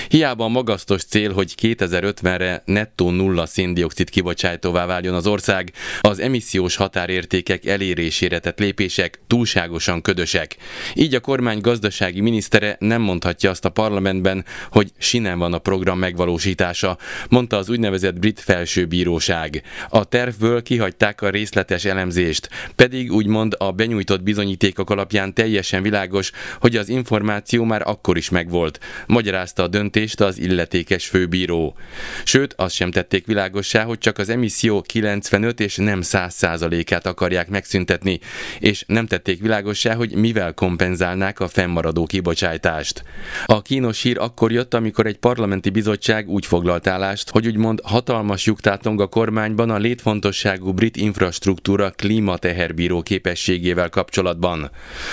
Hiába 0.07 0.43
a 0.43 0.47
magasztos 0.47 1.03
cél, 1.03 1.33
hogy 1.33 1.53
2050-re 1.61 2.61
nettó 2.65 3.09
nulla 3.09 3.45
széndiokszid 3.45 4.09
kibocsátóvá 4.09 4.85
váljon 4.85 5.13
az 5.13 5.27
ország, 5.27 5.71
az 6.01 6.19
emissziós 6.19 6.75
határértékek 6.75 7.65
elérésére 7.65 8.39
tett 8.39 8.59
lépések 8.59 9.19
túlságosan 9.27 10.01
ködösek. 10.01 10.55
Így 10.93 11.15
a 11.15 11.19
kormány 11.19 11.61
gazdasági 11.61 12.21
minisztere 12.21 12.75
nem 12.79 13.01
mondhatja 13.01 13.49
azt 13.49 13.65
a 13.65 13.69
parlamentben, 13.69 14.45
hogy 14.71 14.91
sinem 14.97 15.39
van 15.39 15.53
a 15.53 15.57
program 15.59 15.99
megvalósítása, 15.99 16.97
mondta 17.29 17.57
az 17.57 17.69
úgynevezett 17.69 18.19
brit 18.19 18.39
felsőbíróság. 18.39 19.63
A 19.89 20.03
tervből 20.05 20.61
kihagyták 20.73 21.21
a 21.21 21.29
részletes 21.29 21.85
elemzést, 21.85 22.49
pedig 22.75 23.11
úgymond 23.11 23.55
a 23.57 23.71
benyújtott 23.71 24.23
bizonyítékok 24.23 24.89
alapján 24.89 25.33
teljesen 25.33 25.81
világos, 25.81 26.31
hogy 26.59 26.75
az 26.75 26.89
információ 26.89 27.63
már 27.63 27.81
akkor 27.85 28.17
is 28.17 28.29
megvolt, 28.29 28.79
magyarázta 29.07 29.63
a 29.63 29.67
döntést 29.67 30.21
az 30.21 30.39
illetékes 30.39 31.07
főbíró. 31.07 31.75
Sőt, 32.23 32.53
azt 32.53 32.75
sem 32.75 32.91
tették 32.91 33.25
világossá, 33.25 33.83
hogy 33.83 33.97
csak 33.97 34.17
az 34.17 34.29
emisszió 34.29 34.81
95 34.81 35.59
és 35.59 35.75
nem 35.75 36.01
100 36.01 36.33
százalékát 36.33 37.05
akarják 37.05 37.49
megszüntetni, 37.49 38.19
és 38.59 38.83
nem 38.87 39.05
tették 39.05 39.41
világossá, 39.41 39.93
hogy 39.93 40.15
mivel 40.15 40.53
kompenzálnák 40.53 41.39
a 41.39 41.47
fennmaradó 41.47 42.05
kibocsátást. 42.05 43.03
A 43.45 43.61
kínos 43.61 44.01
hír 44.01 44.17
akkor 44.19 44.51
jött, 44.51 44.73
amikor 44.73 45.05
egy 45.05 45.17
parlamenti 45.17 45.69
bizottság 45.69 46.29
úgy 46.29 46.45
foglalt 46.45 46.87
állást, 46.87 47.29
hogy 47.29 47.47
úgymond 47.47 47.79
hatalmas 47.83 48.45
lyuktátong 48.45 49.01
a 49.01 49.07
kormányban 49.07 49.69
a 49.69 49.77
létfontosságú 49.77 50.62
nagyságú 50.63 50.73
brit 50.73 50.97
infrastruktúra 50.97 51.89
klímateherbíró 51.89 53.01
képességével 53.01 53.89
kapcsolatban. 53.89 54.71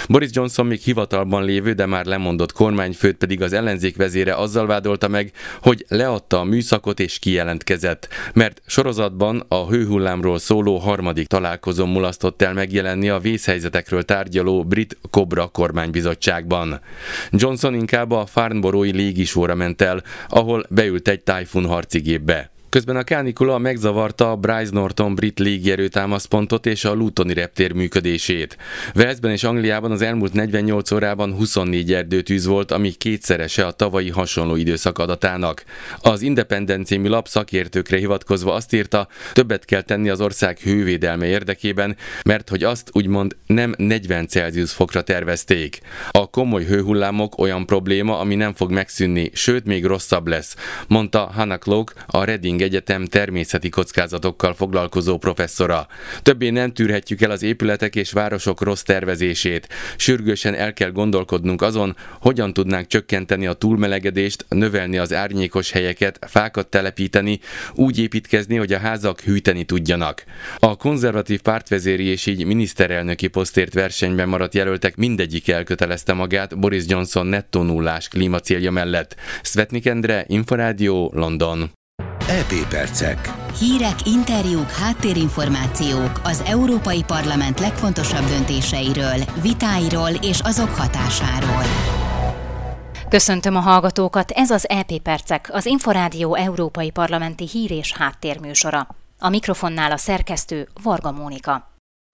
Boris 0.09 0.28
Johnson 0.33 0.66
még 0.66 0.80
hivatalban 0.80 1.45
lévő, 1.45 1.73
de 1.73 1.87
már 1.87 2.04
lemondott 2.04 2.52
kormányfőt 2.52 3.16
pedig 3.16 3.42
az 3.42 3.52
ellenzék 3.52 3.97
vezére 3.97 4.35
azzal 4.35 4.66
vádolta 4.66 5.09
meg, 5.09 5.33
hogy 5.62 5.85
leadta 5.88 6.40
a 6.40 6.45
műszakot 6.45 7.00
és 7.00 7.19
kijelentkezett, 7.19 8.09
mert 8.35 8.62
sorozatban 8.66 9.45
a 9.49 9.69
hőhullámról 9.69 10.38
szóló 10.38 10.76
harmadik 10.76 11.26
találkozón 11.26 11.88
mulasztott 11.88 12.42
el 12.42 12.52
megjelenni 12.52 13.09
a 13.09 13.19
vészhelyzetekről 13.19 14.02
tárgyaló 14.02 14.64
brit 14.64 14.99
Cobra 15.11 15.47
kormánybizottságban. 15.47 16.80
Johnson 17.30 17.75
inkább 17.75 18.11
a 18.11 18.26
Farnborói 18.26 18.92
légisóra 18.92 19.54
ment 19.54 19.83
el, 19.83 20.02
ahol 20.28 20.64
beült 20.69 21.09
egy 21.09 21.23
tájfun 21.23 21.66
harcigépbe. 21.66 22.50
Közben 22.71 22.97
a 22.97 23.03
kánikula 23.03 23.59
megzavarta 23.59 24.31
a 24.31 24.37
Bryce 24.37 24.73
Norton 24.73 25.15
brit 25.15 25.39
légierő 25.39 25.89
támaszpontot 25.89 26.67
és 26.67 26.85
a 26.85 26.93
Lutoni 26.93 27.35
reptér 27.35 27.73
működését. 27.73 28.57
Velszben 28.95 29.31
és 29.31 29.45
Angliában 29.45 29.91
az 29.91 30.03
elmúlt 30.03 30.33
48 30.33 30.91
órában 30.91 31.35
24 31.35 31.93
erdőtűz 31.93 32.47
volt, 32.47 32.71
ami 32.71 32.91
kétszerese 32.91 33.67
a 33.67 33.71
tavalyi 33.71 34.11
hasonló 34.11 34.57
időszak 34.57 34.99
adatának. 34.99 35.65
Az 36.00 36.23
Independent 36.23 36.87
című 36.87 37.09
lap 37.09 37.29
szakértőkre 37.29 37.97
hivatkozva 37.97 38.55
azt 38.55 38.73
írta, 38.73 39.09
többet 39.33 39.65
kell 39.65 39.83
tenni 39.83 40.09
az 40.09 40.21
ország 40.21 40.59
hővédelme 40.59 41.27
érdekében, 41.27 41.97
mert 42.25 42.49
hogy 42.49 42.65
azt 42.65 42.91
úgymond 42.93 43.37
nem 43.47 43.75
40 43.77 44.27
Celsius 44.27 44.73
fokra 44.73 45.03
tervezték. 45.03 45.81
A 46.11 46.31
komoly 46.31 46.65
hőhullámok 46.65 47.39
olyan 47.39 47.67
probléma, 47.67 48.19
ami 48.19 48.35
nem 48.35 48.55
fog 48.55 48.71
megszűnni, 48.71 49.31
sőt 49.33 49.65
még 49.65 49.85
rosszabb 49.85 50.27
lesz, 50.27 50.57
mondta 50.89 51.31
Hannah 51.35 51.59
Cloak, 51.59 51.95
a 52.07 52.25
Reading 52.25 52.59
Reading 52.61 52.79
Egyetem 52.81 53.05
természeti 53.05 53.69
kockázatokkal 53.69 54.55
foglalkozó 54.55 55.19
professzora. 55.19 55.87
Többé 56.23 56.50
nem 56.50 56.73
tűrhetjük 56.73 57.21
el 57.21 57.31
az 57.31 57.43
épületek 57.43 57.97
és 57.97 58.12
városok 58.12 58.61
rossz 58.61 58.83
tervezését. 58.83 59.69
Sürgősen 59.97 60.55
el 60.55 60.73
kell 60.73 60.90
gondolkodnunk 60.90 61.62
azon, 61.62 61.97
hogyan 62.21 62.52
tudnánk 62.52 62.87
csökkenteni 62.87 63.47
a 63.47 63.52
túlmelegedést, 63.52 64.47
növelni 64.49 64.99
az 64.99 65.12
árnyékos 65.12 65.71
helyeket, 65.71 66.19
fákat 66.29 66.69
telepíteni, 66.69 67.40
úgy 67.75 67.99
építkezni, 67.99 68.57
hogy 68.57 68.73
a 68.73 68.79
házak 68.79 69.21
hűteni 69.21 69.64
tudjanak. 69.64 70.25
A 70.59 70.76
konzervatív 70.76 71.40
pártvezéri 71.40 72.05
és 72.05 72.26
így 72.26 72.45
miniszterelnöki 72.45 73.26
posztért 73.26 73.75
versenyben 73.75 74.29
maradt 74.29 74.55
jelöltek 74.55 74.97
mindegyik 74.97 75.49
elkötelezte 75.49 76.12
magát 76.12 76.59
Boris 76.59 76.85
Johnson 76.87 77.26
nettó 77.26 77.62
nullás 77.62 78.09
klímacélja 78.09 78.71
mellett. 78.71 79.17
Svetnik 79.43 79.87
Endre, 79.87 80.25
Inforádió, 80.29 81.11
London. 81.14 81.71
EP 82.30 82.68
percek. 82.68 83.32
Hírek, 83.58 84.06
interjúk, 84.06 84.70
háttérinformációk 84.70 86.20
az 86.25 86.42
Európai 86.46 87.02
Parlament 87.02 87.60
legfontosabb 87.60 88.25
döntéseiről, 88.25 89.18
vitáiról 89.42 90.10
és 90.10 90.40
azok 90.40 90.68
hatásáról. 90.68 91.62
Köszöntöm 93.08 93.56
a 93.56 93.60
hallgatókat, 93.60 94.30
ez 94.30 94.50
az 94.50 94.68
EP 94.68 94.99
Percek, 95.02 95.49
az 95.52 95.66
Inforádió 95.66 96.34
Európai 96.34 96.90
Parlamenti 96.90 97.49
Hír 97.49 97.70
és 97.70 97.92
Háttérműsora. 97.92 98.87
A 99.18 99.28
mikrofonnál 99.28 99.92
a 99.92 99.96
szerkesztő 99.96 100.68
Varga 100.82 101.12
Mónika. 101.12 101.70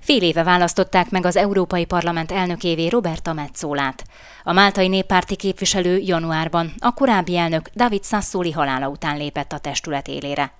Fél 0.07 0.23
éve 0.23 0.43
választották 0.43 1.11
meg 1.11 1.27
az 1.27 1.37
Európai 1.37 1.85
Parlament 1.85 2.33
elnökévé 2.33 2.87
Roberta 2.87 3.33
Metzolát. 3.33 4.05
A 4.45 4.53
máltai 4.53 4.89
néppárti 4.89 5.37
képviselő 5.37 5.99
januárban 5.99 6.73
a 6.79 6.95
korábbi 6.95 7.37
elnök 7.37 7.69
David 7.75 8.05
Sassoli 8.05 8.51
halála 8.51 8.89
után 8.89 9.17
lépett 9.17 9.53
a 9.53 9.59
testület 9.59 10.09
élére. 10.09 10.53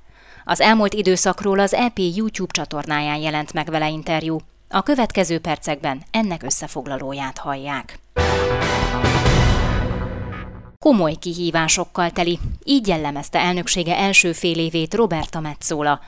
Az 0.45 0.61
elmúlt 0.61 0.95
időszakról 0.95 1.59
az 1.59 1.75
EP 1.75 1.99
YouTube 1.99 2.53
csatornáján 2.53 3.17
jelent 3.17 3.53
meg 3.53 3.71
vele 3.71 3.89
interjú. 3.89 4.39
A 4.69 4.83
következő 4.83 5.39
percekben 5.39 6.03
ennek 6.11 6.43
összefoglalóját 6.43 7.39
hallják. 7.39 7.99
Komoly 10.79 11.15
kihívásokkal 11.15 12.11
teli, 12.11 12.39
így 12.65 12.89
jellemezte 12.89 13.39
elnöksége 13.39 13.97
első 13.97 14.33
fél 14.33 14.59
évét 14.59 14.95
Roberta 14.95 15.41
Metzola. 15.41 16.01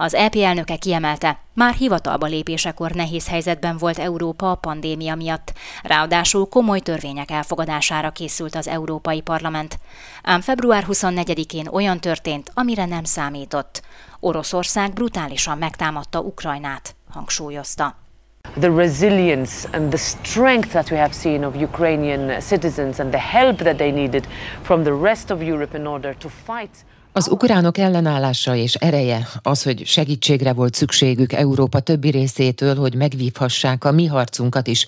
Az 0.00 0.14
EP 0.14 0.34
elnöke 0.34 0.76
kiemelte, 0.76 1.38
már 1.54 1.74
hivatalba 1.74 2.26
lépésekor 2.26 2.90
nehéz 2.90 3.28
helyzetben 3.28 3.76
volt 3.78 3.98
Európa 3.98 4.50
a 4.50 4.54
pandémia 4.54 5.14
miatt, 5.14 5.52
ráadásul 5.82 6.46
komoly 6.48 6.80
törvények 6.80 7.30
elfogadására 7.30 8.10
készült 8.10 8.54
az 8.54 8.68
Európai 8.68 9.20
Parlament. 9.20 9.78
Ám 10.22 10.40
február 10.40 10.84
24-én 10.88 11.66
olyan 11.72 12.00
történt, 12.00 12.50
amire 12.54 12.84
nem 12.84 13.04
számított. 13.04 13.82
Oroszország 14.20 14.92
brutálisan 14.92 15.58
megtámadta 15.58 16.20
Ukrajnát, 16.20 16.96
hangsúlyozta. 17.10 17.96
the 18.60 18.70
resilience 18.70 19.68
and 19.72 19.90
the 19.90 19.98
strength 19.98 20.68
that 20.68 20.90
we 20.90 20.98
have 20.98 21.12
seen 21.12 21.44
of 21.44 21.54
Ukrainian 21.56 22.40
citizens 22.40 22.98
and 22.98 23.10
the 23.10 23.20
help 23.20 23.56
that 23.58 23.76
they 23.76 23.90
needed 23.90 24.26
from 24.62 24.82
the 24.82 24.92
rest 24.92 25.30
of 25.30 25.42
Europe 25.42 25.78
in 25.78 25.86
order 25.86 26.16
to 26.16 26.28
fight 26.28 26.84
Az 27.18 27.28
ukránok 27.28 27.78
ellenállása 27.78 28.54
és 28.54 28.74
ereje, 28.74 29.28
az, 29.42 29.62
hogy 29.62 29.86
segítségre 29.86 30.52
volt 30.52 30.74
szükségük 30.74 31.32
Európa 31.32 31.80
többi 31.80 32.10
részétől, 32.10 32.76
hogy 32.76 32.94
megvívhassák 32.94 33.84
a 33.84 33.92
mi 33.92 34.06
harcunkat 34.06 34.66
is, 34.66 34.86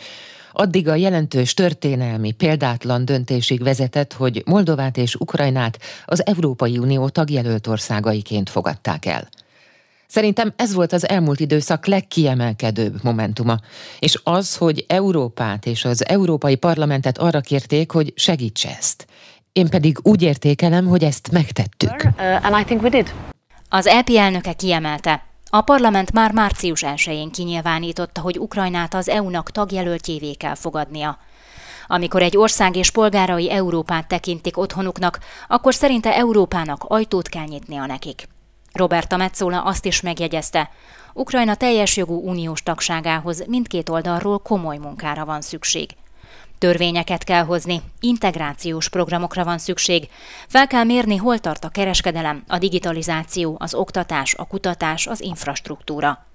addig 0.53 0.89
a 0.89 0.95
jelentős 0.95 1.55
történelmi, 1.55 2.33
példátlan 2.33 3.05
döntésig 3.05 3.63
vezetett, 3.63 4.13
hogy 4.13 4.43
Moldovát 4.47 4.97
és 4.97 5.15
Ukrajnát 5.15 5.79
az 6.05 6.27
Európai 6.27 6.79
Unió 6.79 7.09
tagjelölt 7.09 7.67
országaiként 7.67 8.51
fogadták 8.51 9.07
el. 9.07 9.29
Szerintem 10.07 10.53
ez 10.57 10.75
volt 10.75 10.93
az 10.93 11.09
elmúlt 11.09 11.41
időszak 11.41 11.87
legkiemelkedőbb 11.87 13.03
momentuma, 13.03 13.59
és 13.99 14.21
az, 14.25 14.57
hogy 14.57 14.85
Európát 14.89 15.67
és 15.67 15.85
az 15.85 16.07
Európai 16.07 16.57
Parlamentet 16.57 17.19
arra 17.19 17.41
kérték, 17.41 17.91
hogy 17.91 18.13
segítse 18.17 18.77
ezt. 18.79 19.07
Én 19.53 19.69
pedig 19.69 19.99
úgy 20.03 20.23
értékelem, 20.23 20.87
hogy 20.87 21.05
ezt 21.05 21.31
megtettük. 21.31 22.05
Uh, 22.19 23.05
az 23.69 23.87
EP 23.87 24.09
elnöke 24.09 24.53
kiemelte, 24.53 25.25
a 25.51 25.61
parlament 25.61 26.13
már 26.13 26.33
március 26.33 26.83
1-én 26.87 27.31
kinyilvánította, 27.31 28.21
hogy 28.21 28.39
Ukrajnát 28.39 28.95
az 28.95 29.09
EU-nak 29.09 29.51
tagjelöltjévé 29.51 30.33
kell 30.33 30.55
fogadnia. 30.55 31.19
Amikor 31.87 32.23
egy 32.23 32.37
ország 32.37 32.77
és 32.77 32.91
polgárai 32.91 33.51
Európát 33.51 34.09
tekintik 34.09 34.57
otthonuknak, 34.59 35.19
akkor 35.49 35.75
szerinte 35.75 36.15
Európának 36.15 36.85
ajtót 36.89 37.29
kell 37.29 37.45
nyitnia 37.45 37.87
nekik. 37.87 38.29
Roberta 38.73 39.17
Metzola 39.17 39.63
azt 39.63 39.85
is 39.85 40.01
megjegyezte, 40.01 40.71
Ukrajna 41.13 41.55
teljes 41.55 41.97
jogú 41.97 42.29
uniós 42.29 42.63
tagságához 42.63 43.47
mindkét 43.47 43.89
oldalról 43.89 44.39
komoly 44.39 44.77
munkára 44.77 45.25
van 45.25 45.41
szükség. 45.41 45.91
Törvényeket 46.61 47.25
kell 47.25 47.45
hozni, 47.45 47.83
integrációs 48.01 48.89
programokra 48.89 49.45
van 49.45 49.59
szükség. 49.59 50.09
Fel 50.49 50.67
kell 50.67 50.85
mérni, 50.85 51.17
hol 51.17 51.39
tart 51.39 51.65
a 51.65 51.69
kereskedelem, 51.69 52.45
a 52.49 52.59
digitalizáció, 52.59 53.57
az 53.59 53.75
oktatás, 53.75 54.35
a 54.35 54.47
kutatás, 54.47 55.07
az 55.07 55.21
infrastruktúra. 55.21 56.27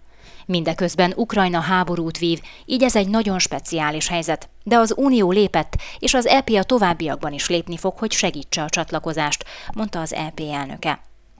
Mindeközben 0.46 1.14
Ukrajna 1.16 1.60
háborút 1.60 2.18
vív, 2.18 2.42
így 2.66 2.84
ez 2.84 2.96
egy 2.96 3.08
nagyon 3.08 3.40
speciális 3.40 4.08
helyzet, 4.08 4.50
de 4.64 4.78
az 4.78 4.94
Unió 4.98 5.32
lépett, 5.32 5.78
és 6.00 6.14
az 6.14 6.26
EP 6.26 6.50
a 6.50 6.64
továbbiakban 6.64 7.34
is 7.34 7.50
lépni 7.50 7.78
fog, 7.78 7.98
hogy 7.98 8.12
segítse 8.12 8.62
a 8.64 8.70
csatlakozást, 8.70 9.46
mondta 9.74 10.02
az 10.02 10.14
EP 10.14 10.40
elnöke. 10.40 11.00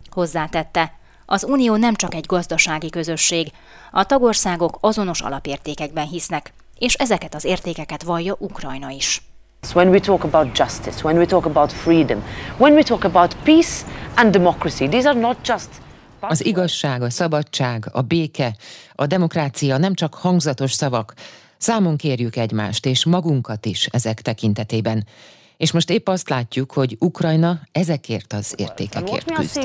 Hozzátette, 0.10 0.94
az 1.26 1.44
Unió 1.44 1.76
nem 1.76 1.96
csak 1.96 2.14
egy 2.14 2.26
gazdasági 2.26 2.90
közösség, 2.90 3.52
a 3.92 4.06
tagországok 4.06 4.78
azonos 4.82 5.22
alapértékekben 5.22 6.08
hisznek, 6.08 6.54
és 6.78 6.94
ezeket 6.94 7.36
az 7.36 7.44
értékeket 7.44 8.04
vallja 8.04 8.36
Ukrajna 8.40 8.90
is. 8.90 9.22
When 9.74 9.90
we 9.90 10.00
talk 10.00 10.24
about 10.24 10.58
justice, 10.58 11.04
when 11.04 11.18
we 11.18 11.26
talk 11.26 11.46
about 11.46 11.72
freedom, 11.72 12.24
when 12.58 12.74
we 12.74 12.84
talk 12.84 13.04
about 13.04 13.36
peace 13.44 13.86
and 14.16 14.32
democracy, 14.32 14.88
these 14.88 15.10
are 15.10 15.20
not 15.20 15.38
just 15.44 15.70
az 16.20 16.46
igazság, 16.46 17.02
a 17.02 17.10
szabadság, 17.10 17.90
a 17.92 18.02
béke, 18.02 18.56
a 18.94 19.06
demokrácia 19.06 19.78
nem 19.78 19.94
csak 19.94 20.14
hangzatos 20.14 20.72
szavak, 20.72 21.14
számon 21.58 21.98
kérjük 21.98 22.36
egymást 22.36 22.86
és 22.86 23.06
magunkat 23.06 23.66
is 23.66 23.86
ezek 23.86 24.22
tekintetében. 24.22 25.08
És 25.58 25.72
most 25.72 25.90
épp 25.90 26.08
azt 26.08 26.30
látjuk, 26.30 26.72
hogy 26.72 26.96
Ukrajna 27.00 27.60
ezekért 27.72 28.34
az 28.34 28.54
értékekért 28.58 29.32
küzd. 29.32 29.60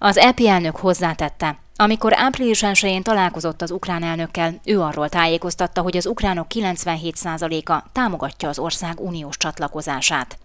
Az 0.00 0.16
EP 0.16 0.40
elnök 0.40 0.76
hozzátette, 0.76 1.58
amikor 1.76 2.12
április 2.16 2.62
1 2.62 3.02
találkozott 3.02 3.62
az 3.62 3.70
ukrán 3.70 4.02
elnökkel, 4.02 4.60
ő 4.64 4.80
arról 4.80 5.08
tájékoztatta, 5.08 5.82
hogy 5.82 5.96
az 5.96 6.06
ukránok 6.06 6.46
97%-a 6.54 7.82
támogatja 7.92 8.48
az 8.48 8.58
ország 8.58 9.00
uniós 9.00 9.36
csatlakozását. 9.36 10.38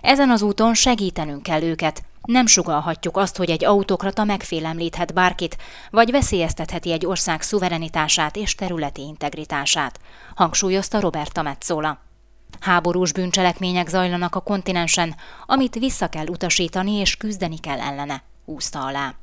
Ezen 0.00 0.30
az 0.30 0.42
úton 0.42 0.74
segítenünk 0.74 1.42
kell 1.42 1.62
őket. 1.62 2.02
Nem 2.22 2.46
sugalhatjuk 2.46 3.16
azt, 3.16 3.36
hogy 3.36 3.50
egy 3.50 3.64
autokrata 3.64 4.24
megfélemlíthet 4.24 5.14
bárkit, 5.14 5.56
vagy 5.90 6.10
veszélyeztetheti 6.10 6.92
egy 6.92 7.06
ország 7.06 7.42
szuverenitását 7.42 8.36
és 8.36 8.54
területi 8.54 9.02
integritását, 9.02 10.00
hangsúlyozta 10.34 11.00
Roberta 11.00 11.42
Metzola. 11.42 11.98
Háborús 12.60 13.12
bűncselekmények 13.12 13.88
zajlanak 13.88 14.34
a 14.34 14.40
kontinensen, 14.40 15.16
amit 15.46 15.74
vissza 15.74 16.08
kell 16.08 16.26
utasítani 16.26 16.92
és 16.92 17.16
küzdeni 17.16 17.58
kell 17.58 17.80
ellene, 17.80 18.22
úszta 18.46 18.84
alá. 18.84 19.14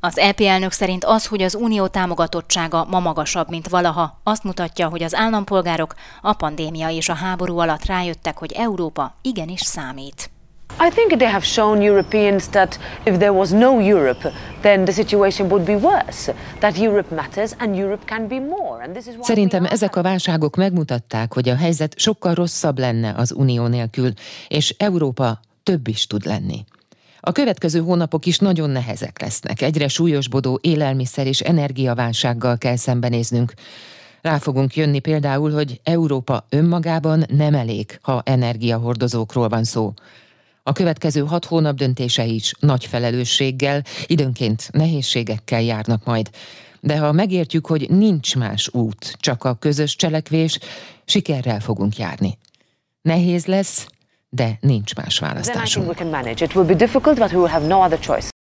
Az 0.00 0.18
EP 0.18 0.40
elnök 0.40 0.72
szerint 0.72 1.04
az, 1.04 1.26
hogy 1.26 1.42
az 1.42 1.54
unió 1.54 1.86
támogatottsága 1.86 2.84
ma 2.84 3.00
magasabb, 3.00 3.48
mint 3.48 3.68
valaha, 3.68 4.20
azt 4.22 4.44
mutatja, 4.44 4.88
hogy 4.88 5.02
az 5.02 5.14
állampolgárok 5.14 5.94
a 6.22 6.32
pandémia 6.32 6.88
és 6.88 7.08
a 7.08 7.14
háború 7.14 7.58
alatt 7.58 7.84
rájöttek, 7.84 8.38
hogy 8.38 8.52
Európa 8.52 9.14
igenis 9.22 9.60
számít. 9.60 10.30
I 10.80 10.88
think 10.88 11.16
they 11.16 11.30
have 11.30 11.44
shown 11.44 11.82
Europeans 11.82 12.48
that 12.48 12.78
if 13.04 13.16
there 13.16 13.32
was 13.32 13.50
no 13.50 13.78
Europe, 13.80 14.32
then 14.60 14.84
the 14.84 14.92
situation 14.92 15.48
would 15.48 15.64
be 15.64 15.76
worse. 15.76 16.34
That 16.58 16.78
Europe 16.78 17.14
matters 17.14 17.50
and 17.58 17.76
Europe 17.76 18.04
can 18.04 18.28
be 18.28 18.40
more. 18.40 18.82
And 18.84 18.92
this 18.92 19.06
is 19.06 19.14
Szerintem 19.20 19.64
ezek 19.64 19.96
a 19.96 20.02
válságok 20.02 20.56
megmutatták, 20.56 21.32
hogy 21.32 21.48
a 21.48 21.56
helyzet 21.56 21.98
sokkal 21.98 22.34
rosszabb 22.34 22.78
lenne 22.78 23.14
az 23.16 23.32
unió 23.32 23.66
nélkül, 23.66 24.12
és 24.48 24.74
Európa 24.78 25.40
több 25.62 25.88
is 25.88 26.06
tud 26.06 26.26
lenni. 26.26 26.64
A 27.24 27.32
következő 27.32 27.80
hónapok 27.80 28.26
is 28.26 28.38
nagyon 28.38 28.70
nehezek 28.70 29.20
lesznek. 29.20 29.60
Egyre 29.60 29.88
súlyosbodó 29.88 30.58
élelmiszer 30.62 31.26
és 31.26 31.40
energiaválsággal 31.40 32.58
kell 32.58 32.76
szembenéznünk. 32.76 33.52
Rá 34.22 34.38
fogunk 34.38 34.76
jönni 34.76 34.98
például, 34.98 35.50
hogy 35.50 35.80
Európa 35.82 36.46
önmagában 36.48 37.24
nem 37.28 37.54
elég, 37.54 37.98
ha 38.02 38.22
energiahordozókról 38.24 39.48
van 39.48 39.64
szó. 39.64 39.92
A 40.62 40.72
következő 40.72 41.20
hat 41.20 41.44
hónap 41.44 41.76
döntése 41.76 42.24
is 42.24 42.54
nagy 42.60 42.86
felelősséggel, 42.86 43.82
időnként 44.06 44.68
nehézségekkel 44.72 45.62
járnak 45.62 46.04
majd. 46.04 46.30
De 46.80 46.98
ha 46.98 47.12
megértjük, 47.12 47.66
hogy 47.66 47.90
nincs 47.90 48.36
más 48.36 48.68
út, 48.72 49.16
csak 49.20 49.44
a 49.44 49.54
közös 49.54 49.96
cselekvés, 49.96 50.58
sikerrel 51.04 51.60
fogunk 51.60 51.96
járni. 51.96 52.38
Nehéz 53.02 53.46
lesz, 53.46 53.86
de 54.34 54.56
nincs 54.60 54.94
más 54.94 55.18
választásunk. 55.18 55.86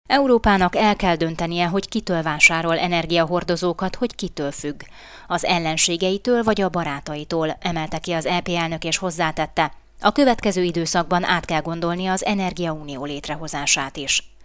Európának 0.08 0.76
el 0.76 0.96
kell 0.96 1.16
döntenie, 1.16 1.66
hogy 1.66 1.88
kitől 1.88 2.22
vásárol 2.22 2.78
energiahordozókat, 2.78 3.96
hogy 3.96 4.14
kitől 4.14 4.50
függ. 4.50 4.80
Az 5.26 5.44
ellenségeitől 5.44 6.42
vagy 6.42 6.60
a 6.60 6.68
barátaitól, 6.68 7.56
emelte 7.60 7.98
ki 7.98 8.12
az 8.12 8.26
EP 8.26 8.48
elnök 8.48 8.84
és 8.84 8.96
hozzátette. 8.96 9.72
A 10.00 10.12
következő 10.12 10.62
időszakban 10.62 11.24
át 11.24 11.44
kell 11.44 11.60
gondolni 11.60 12.06
az 12.06 12.24
Energiaunió 12.24 13.04
létrehozását 13.04 13.96
is. 13.96 14.35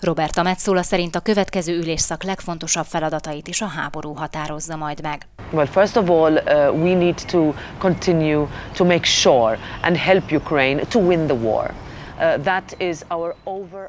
Roberta 0.00 0.42
Metzola 0.42 0.82
szerint 0.82 1.16
a 1.16 1.20
következő 1.20 1.78
ülésszak 1.78 2.22
legfontosabb 2.22 2.84
feladatait 2.84 3.48
is 3.48 3.60
a 3.60 3.66
háború 3.66 4.12
határozza 4.12 4.76
majd 4.76 5.02
meg. 5.02 5.26
Well, 5.52 5.66
first 5.66 5.96
of 5.96 6.10
all, 6.10 6.32
uh, 6.32 6.82
we 6.82 6.94
need 6.94 7.24
to 7.26 7.52
continue 7.78 8.46
to 8.72 8.84
make 8.84 9.04
sure 9.04 9.58
and 9.82 9.96
help 9.96 10.32
Ukraine 10.32 10.82
to 10.82 10.98
win 10.98 11.26
the 11.26 11.36
war. 11.36 11.74
Uh, 12.20 13.32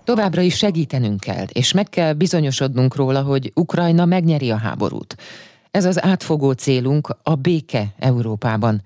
Továbbra 0.04 0.42
is 0.42 0.58
segítenünk 0.58 1.20
kell, 1.20 1.46
és 1.52 1.72
meg 1.72 1.90
kell 1.90 2.14
bizonyosodnunk 2.14 2.96
róla, 2.96 3.22
hogy 3.22 3.52
Ukrajna 3.56 4.06
megnyeri 4.06 4.52
a 4.52 4.58
háborút. 4.58 5.16
Ez 5.72 5.86
az 5.86 6.04
átfogó 6.04 6.52
célunk, 6.52 7.16
a 7.24 7.36
béke 7.36 7.86
Európában. 8.00 8.82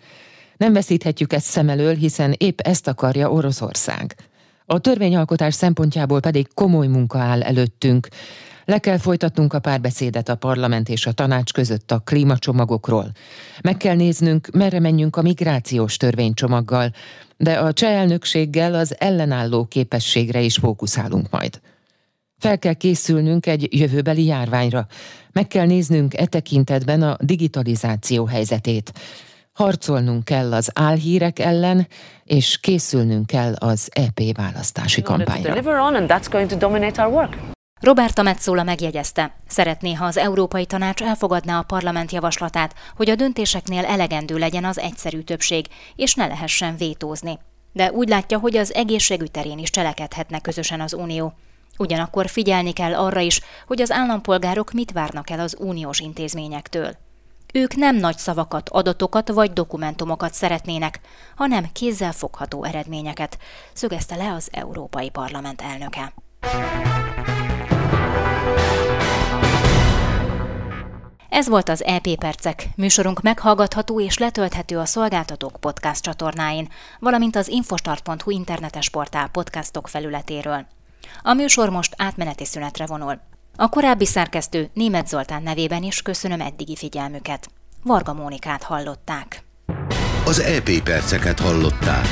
Nem 0.57 0.73
veszíthetjük 0.73 1.33
ezt 1.33 1.45
szem 1.45 1.69
elől, 1.69 1.95
hiszen 1.95 2.33
épp 2.37 2.59
ezt 2.59 2.87
akarja 2.87 3.31
Oroszország. 3.31 4.15
A 4.65 4.79
törvényalkotás 4.79 5.53
szempontjából 5.53 6.19
pedig 6.19 6.47
komoly 6.53 6.87
munka 6.87 7.19
áll 7.19 7.43
előttünk. 7.43 8.07
Le 8.65 8.77
kell 8.77 8.97
folytatnunk 8.97 9.53
a 9.53 9.59
párbeszédet 9.59 10.29
a 10.29 10.35
parlament 10.35 10.89
és 10.89 11.05
a 11.05 11.11
tanács 11.11 11.53
között 11.53 11.91
a 11.91 11.99
klímacsomagokról. 11.99 13.11
Meg 13.61 13.77
kell 13.77 13.95
néznünk, 13.95 14.49
merre 14.53 14.79
menjünk 14.79 15.15
a 15.15 15.21
migrációs 15.21 15.97
törvénycsomaggal, 15.97 16.91
de 17.37 17.53
a 17.53 17.73
cseh 17.73 17.91
elnökséggel 17.91 18.73
az 18.73 18.95
ellenálló 18.99 19.65
képességre 19.65 20.41
is 20.41 20.55
fókuszálunk 20.55 21.29
majd. 21.29 21.61
Fel 22.37 22.59
kell 22.59 22.73
készülnünk 22.73 23.45
egy 23.45 23.67
jövőbeli 23.79 24.25
járványra. 24.25 24.87
Meg 25.31 25.47
kell 25.47 25.65
néznünk 25.65 26.17
e 26.17 26.25
tekintetben 26.25 27.01
a 27.01 27.17
digitalizáció 27.19 28.25
helyzetét. 28.25 28.93
Harcolnunk 29.55 30.25
kell 30.25 30.53
az 30.53 30.71
álhírek 30.73 31.39
ellen, 31.39 31.87
és 32.23 32.59
készülnünk 32.59 33.27
kell 33.27 33.53
az 33.53 33.89
EP 33.93 34.19
választási 34.35 35.01
kampányra. 35.01 35.53
Roberta 37.81 38.21
Metzola 38.21 38.63
megjegyezte, 38.63 39.35
szeretné, 39.47 39.93
ha 39.93 40.05
az 40.05 40.17
Európai 40.17 40.65
Tanács 40.65 41.01
elfogadná 41.01 41.59
a 41.59 41.63
parlament 41.63 42.11
javaslatát, 42.11 42.73
hogy 42.95 43.09
a 43.09 43.15
döntéseknél 43.15 43.85
elegendő 43.85 44.37
legyen 44.37 44.65
az 44.65 44.79
egyszerű 44.79 45.19
többség, 45.19 45.65
és 45.95 46.13
ne 46.13 46.27
lehessen 46.27 46.77
vétózni. 46.77 47.39
De 47.73 47.91
úgy 47.91 48.09
látja, 48.09 48.39
hogy 48.39 48.57
az 48.57 48.73
egészségügy 48.73 49.31
terén 49.31 49.57
is 49.57 49.69
cselekedhetne 49.69 50.39
közösen 50.39 50.81
az 50.81 50.93
Unió. 50.93 51.33
Ugyanakkor 51.77 52.27
figyelni 52.27 52.73
kell 52.73 52.93
arra 52.95 53.19
is, 53.19 53.41
hogy 53.67 53.81
az 53.81 53.91
állampolgárok 53.91 54.71
mit 54.71 54.91
várnak 54.91 55.29
el 55.29 55.39
az 55.39 55.55
uniós 55.59 55.99
intézményektől. 55.99 57.04
Ők 57.57 57.75
nem 57.75 57.95
nagy 57.95 58.17
szavakat, 58.17 58.69
adatokat 58.69 59.29
vagy 59.29 59.53
dokumentumokat 59.53 60.33
szeretnének, 60.33 60.99
hanem 61.35 61.69
kézzel 61.73 62.11
fogható 62.11 62.63
eredményeket, 62.63 63.37
szögezte 63.73 64.15
le 64.15 64.33
az 64.33 64.49
Európai 64.51 65.09
Parlament 65.09 65.61
elnöke. 65.61 66.13
Ez 71.29 71.47
volt 71.47 71.69
az 71.69 71.83
EP 71.83 72.15
Percek. 72.19 72.67
Műsorunk 72.75 73.21
meghallgatható 73.21 74.01
és 74.01 74.17
letölthető 74.17 74.77
a 74.77 74.85
szolgáltatók 74.85 75.57
podcast 75.59 76.03
csatornáin, 76.03 76.69
valamint 76.99 77.35
az 77.35 77.47
infostart.hu 77.47 78.31
internetes 78.31 78.89
portál 78.89 79.27
podcastok 79.27 79.87
felületéről. 79.87 80.65
A 81.21 81.33
műsor 81.33 81.69
most 81.69 81.93
átmeneti 81.97 82.45
szünetre 82.45 82.85
vonul. 82.85 83.19
A 83.57 83.69
korábbi 83.69 84.05
szerkesztő 84.05 84.69
Német 84.73 85.07
Zoltán 85.07 85.43
nevében 85.43 85.83
is 85.83 86.01
köszönöm 86.01 86.41
eddigi 86.41 86.75
figyelmüket. 86.75 87.49
Varga 87.83 88.13
Mónikát 88.13 88.63
hallották. 88.63 89.43
Az 90.25 90.39
EP 90.39 90.69
perceket 90.83 91.39
hallották. 91.39 92.05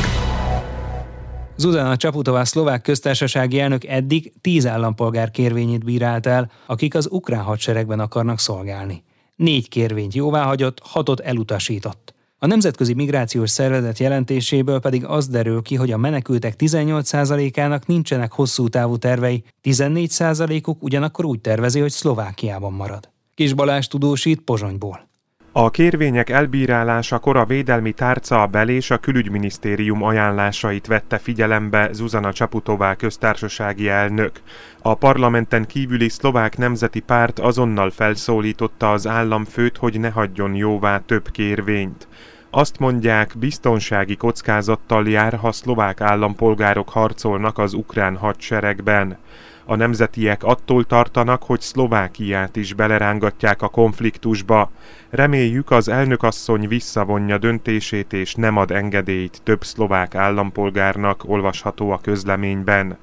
Zuzana 1.56 1.98
Csaputová 1.98 2.44
szlovák 2.44 2.82
köztársasági 2.82 3.60
elnök 3.60 3.86
eddig 3.86 4.34
tíz 4.42 4.66
állampolgár 4.66 5.32
kérvényét 5.32 5.84
bírált 5.84 6.26
el, 6.26 6.52
akik 6.68 6.96
az 6.96 7.08
ukrán 7.12 7.44
hadseregben 7.44 8.00
akarnak 8.00 8.40
szolgálni. 8.40 9.04
Négy 9.36 9.70
kérvényt 9.70 10.14
jóváhagyott, 10.14 10.80
hatot 10.84 11.20
elutasított. 11.20 12.13
A 12.44 12.48
Nemzetközi 12.48 12.94
Migrációs 12.94 13.50
Szervezet 13.50 14.00
jelentéséből 14.00 14.80
pedig 14.80 15.06
az 15.06 15.28
derül 15.28 15.62
ki, 15.62 15.76
hogy 15.76 15.92
a 15.92 15.98
menekültek 15.98 16.54
18%-ának 16.58 17.86
nincsenek 17.86 18.32
hosszú 18.32 18.68
távú 18.68 18.98
tervei, 18.98 19.44
14%-uk 19.64 20.84
ugyanakkor 20.84 21.26
úgy 21.26 21.40
tervezi, 21.40 21.80
hogy 21.80 21.92
Szlovákiában 21.92 22.74
marad. 22.74 23.10
Kis 23.36 23.54
Balázs 23.54 23.88
tudósít 23.88 24.42
Pozsonyból. 24.42 25.08
A 25.52 25.70
kérvények 25.70 26.30
elbírálásakor 26.30 27.38
a 27.38 27.46
védelmi 27.46 27.92
tárca 27.92 28.42
a 28.42 28.48
bel- 28.48 28.70
és 28.70 28.92
a 28.92 28.98
külügyminisztérium 28.98 30.04
ajánlásait 30.04 30.88
vette 30.88 31.18
figyelembe 31.18 31.90
Zuzana 31.92 32.34
Csaputová 32.34 32.96
köztársasági 32.96 33.88
elnök. 33.88 34.42
A 34.82 34.94
parlamenten 34.94 35.66
kívüli 35.66 36.10
szlovák 36.10 36.58
nemzeti 36.58 37.00
párt 37.00 37.40
azonnal 37.40 37.90
felszólította 37.90 38.92
az 38.92 39.08
államfőt, 39.08 39.78
hogy 39.78 40.00
ne 40.00 40.10
hagyjon 40.10 40.56
jóvá 40.56 41.00
több 41.00 41.32
kérvényt. 41.32 42.08
Azt 42.56 42.80
mondják, 42.80 43.34
biztonsági 43.38 44.16
kockázattal 44.16 45.08
jár, 45.08 45.34
ha 45.34 45.52
szlovák 45.52 46.02
állampolgárok 46.02 46.90
harcolnak 46.90 47.58
az 47.58 47.74
ukrán 47.74 48.18
hadseregben. 48.18 49.18
A 49.66 49.76
nemzetiek 49.76 50.44
attól 50.44 50.84
tartanak, 50.84 51.44
hogy 51.44 51.62
Szlovákiát 51.62 52.56
is 52.56 52.74
belerángatják 52.74 53.62
a 53.62 53.68
konfliktusba. 53.68 54.72
Reméljük 55.10 55.72
az 55.72 55.88
elnökasszony 55.88 56.68
visszavonja 56.68 57.38
döntését 57.38 58.14
és 58.14 58.36
nem 58.36 58.58
ad 58.58 58.72
engedélyt 58.72 59.42
több 59.44 59.64
szlovák 59.64 60.16
állampolgárnak, 60.16 61.24
olvasható 61.26 61.92
a 61.92 62.00
közleményben. 62.02 62.98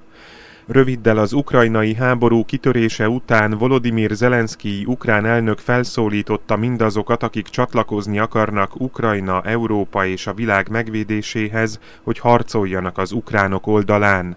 Röviddel 0.73 1.19
az 1.19 1.33
ukrajnai 1.33 1.95
háború 1.95 2.45
kitörése 2.45 3.09
után 3.09 3.59
Volodymyr 3.59 4.11
Zelenszky 4.11 4.85
ukrán 4.87 5.27
elnök 5.27 5.59
felszólította 5.59 6.57
mindazokat, 6.57 7.23
akik 7.23 7.47
csatlakozni 7.47 8.19
akarnak 8.19 8.81
Ukrajna, 8.81 9.43
Európa 9.43 10.07
és 10.07 10.27
a 10.27 10.35
világ 10.35 10.69
megvédéséhez, 10.69 11.81
hogy 12.03 12.19
harcoljanak 12.19 12.99
az 12.99 13.13
ukránok 13.13 13.67
oldalán. 13.67 14.37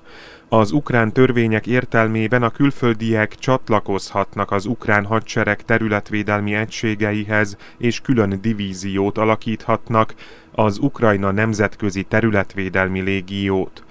Az 0.49 0.71
ukrán 0.71 1.11
törvények 1.11 1.67
értelmében 1.67 2.43
a 2.43 2.49
külföldiek 2.49 3.35
csatlakozhatnak 3.35 4.51
az 4.51 4.65
ukrán 4.65 5.05
hadsereg 5.05 5.61
területvédelmi 5.61 6.53
egységeihez, 6.53 7.57
és 7.77 8.01
külön 8.01 8.39
divíziót 8.41 9.17
alakíthatnak, 9.17 10.13
az 10.51 10.77
Ukrajna 10.77 11.31
Nemzetközi 11.31 12.03
Területvédelmi 12.03 13.01
Légiót. 13.01 13.83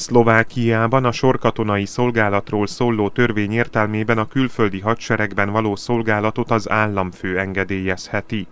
Szlovákiában 0.00 1.04
a 1.04 1.12
sorkatonai 1.12 1.86
szolgálatról 1.86 2.66
szóló 2.66 3.08
törvény 3.08 3.52
értelmében 3.52 4.18
a 4.18 4.28
külföldi 4.28 4.80
hadseregben 4.80 5.50
való 5.50 5.76
szolgálatot 5.76 6.50
az 6.50 6.70
államfő 6.70 7.38
engedélyezheti. 7.38 8.46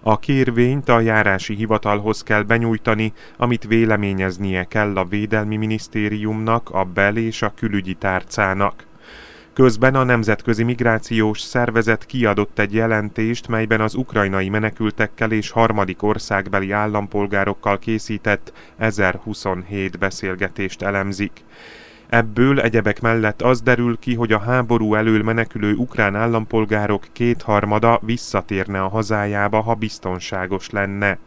A 0.00 0.18
kérvényt 0.18 0.88
a 0.88 1.00
járási 1.00 1.54
hivatalhoz 1.54 2.22
kell 2.22 2.42
benyújtani, 2.42 3.12
amit 3.36 3.64
véleményeznie 3.64 4.64
kell 4.64 4.96
a 4.96 5.04
Védelmi 5.04 5.56
Minisztériumnak, 5.56 6.70
a 6.70 6.84
bel- 6.84 7.16
és 7.16 7.42
a 7.42 7.52
külügyi 7.56 7.94
tárcának. 7.94 8.85
Közben 9.56 9.94
a 9.94 10.04
Nemzetközi 10.04 10.62
Migrációs 10.62 11.40
Szervezet 11.40 12.06
kiadott 12.06 12.58
egy 12.58 12.74
jelentést, 12.74 13.48
melyben 13.48 13.80
az 13.80 13.94
ukrajnai 13.94 14.48
menekültekkel 14.48 15.32
és 15.32 15.50
harmadik 15.50 16.02
országbeli 16.02 16.70
állampolgárokkal 16.70 17.78
készített 17.78 18.52
1027 18.76 19.98
beszélgetést 19.98 20.82
elemzik. 20.82 21.44
Ebből 22.08 22.60
egyebek 22.60 23.00
mellett 23.00 23.42
az 23.42 23.62
derül 23.62 23.98
ki, 23.98 24.14
hogy 24.14 24.32
a 24.32 24.38
háború 24.38 24.94
elől 24.94 25.22
menekülő 25.22 25.74
ukrán 25.74 26.14
állampolgárok 26.14 27.04
kétharmada 27.12 28.00
visszatérne 28.02 28.82
a 28.82 28.88
hazájába, 28.88 29.60
ha 29.60 29.74
biztonságos 29.74 30.70
lenne. 30.70 31.18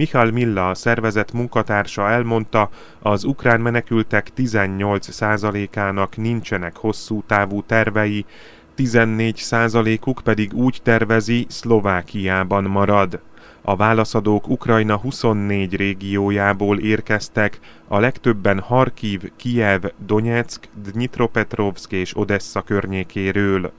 Michal 0.00 0.30
Milla, 0.30 0.68
a 0.68 0.74
szervezet 0.74 1.32
munkatársa 1.32 2.10
elmondta, 2.10 2.70
az 3.02 3.24
ukrán 3.24 3.60
menekültek 3.60 4.28
18%-ának 4.36 6.16
nincsenek 6.16 6.76
hosszú 6.76 7.22
távú 7.26 7.62
tervei, 7.62 8.24
14%-uk 8.76 10.20
pedig 10.24 10.54
úgy 10.54 10.80
tervezi, 10.82 11.46
Szlovákiában 11.48 12.64
marad. 12.64 13.20
A 13.62 13.76
válaszadók 13.76 14.48
Ukrajna 14.48 14.96
24 14.96 15.76
régiójából 15.76 16.78
érkeztek, 16.78 17.58
a 17.88 17.98
legtöbben 17.98 18.60
Harkiv, 18.60 19.22
Kijev, 19.36 19.82
Donetsk, 20.06 20.68
Dnipropetrovsk 20.82 21.92
és 21.92 22.16
Odessa 22.16 22.62
környékéről. 22.62 23.72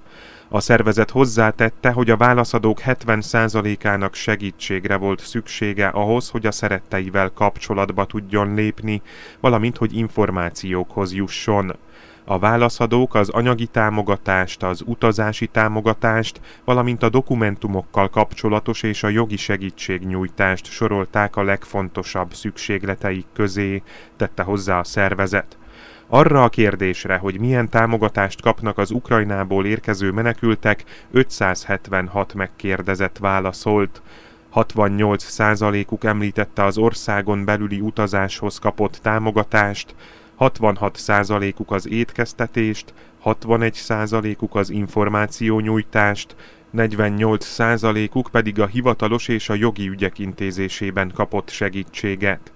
A 0.53 0.59
szervezet 0.59 1.09
hozzátette, 1.09 1.91
hogy 1.91 2.09
a 2.09 2.17
válaszadók 2.17 2.81
70%-ának 2.85 4.13
segítségre 4.13 4.95
volt 4.95 5.19
szüksége 5.19 5.87
ahhoz, 5.87 6.29
hogy 6.29 6.45
a 6.45 6.51
szeretteivel 6.51 7.29
kapcsolatba 7.29 8.05
tudjon 8.05 8.53
lépni, 8.53 9.01
valamint 9.39 9.77
hogy 9.77 9.97
információkhoz 9.97 11.13
jusson. 11.13 11.75
A 12.23 12.39
válaszadók 12.39 13.15
az 13.15 13.29
anyagi 13.29 13.65
támogatást, 13.65 14.63
az 14.63 14.83
utazási 14.85 15.47
támogatást, 15.47 16.41
valamint 16.65 17.03
a 17.03 17.09
dokumentumokkal 17.09 18.09
kapcsolatos 18.09 18.83
és 18.83 19.03
a 19.03 19.09
jogi 19.09 19.37
segítségnyújtást 19.37 20.65
sorolták 20.65 21.35
a 21.35 21.43
legfontosabb 21.43 22.33
szükségleteik 22.33 23.25
közé, 23.33 23.81
tette 24.17 24.43
hozzá 24.43 24.79
a 24.79 24.83
szervezet. 24.83 25.57
Arra 26.13 26.43
a 26.43 26.49
kérdésre, 26.49 27.17
hogy 27.17 27.39
milyen 27.39 27.69
támogatást 27.69 28.41
kapnak 28.41 28.77
az 28.77 28.91
Ukrajnából 28.91 29.65
érkező 29.65 30.11
menekültek, 30.11 30.83
576 31.11 32.33
megkérdezett 32.33 33.17
válaszolt. 33.17 34.01
68%-uk 34.55 36.03
említette 36.03 36.63
az 36.63 36.77
országon 36.77 37.45
belüli 37.45 37.79
utazáshoz 37.79 38.59
kapott 38.59 38.99
támogatást, 39.01 39.95
66%-uk 40.39 41.71
az 41.71 41.87
étkeztetést, 41.87 42.93
61%-uk 43.25 44.55
az 44.55 44.69
információnyújtást, 44.69 46.35
48%-uk 46.77 48.29
pedig 48.31 48.59
a 48.59 48.67
hivatalos 48.67 49.27
és 49.27 49.49
a 49.49 49.53
jogi 49.53 49.87
ügyek 49.87 50.19
intézésében 50.19 51.11
kapott 51.13 51.49
segítséget. 51.49 52.51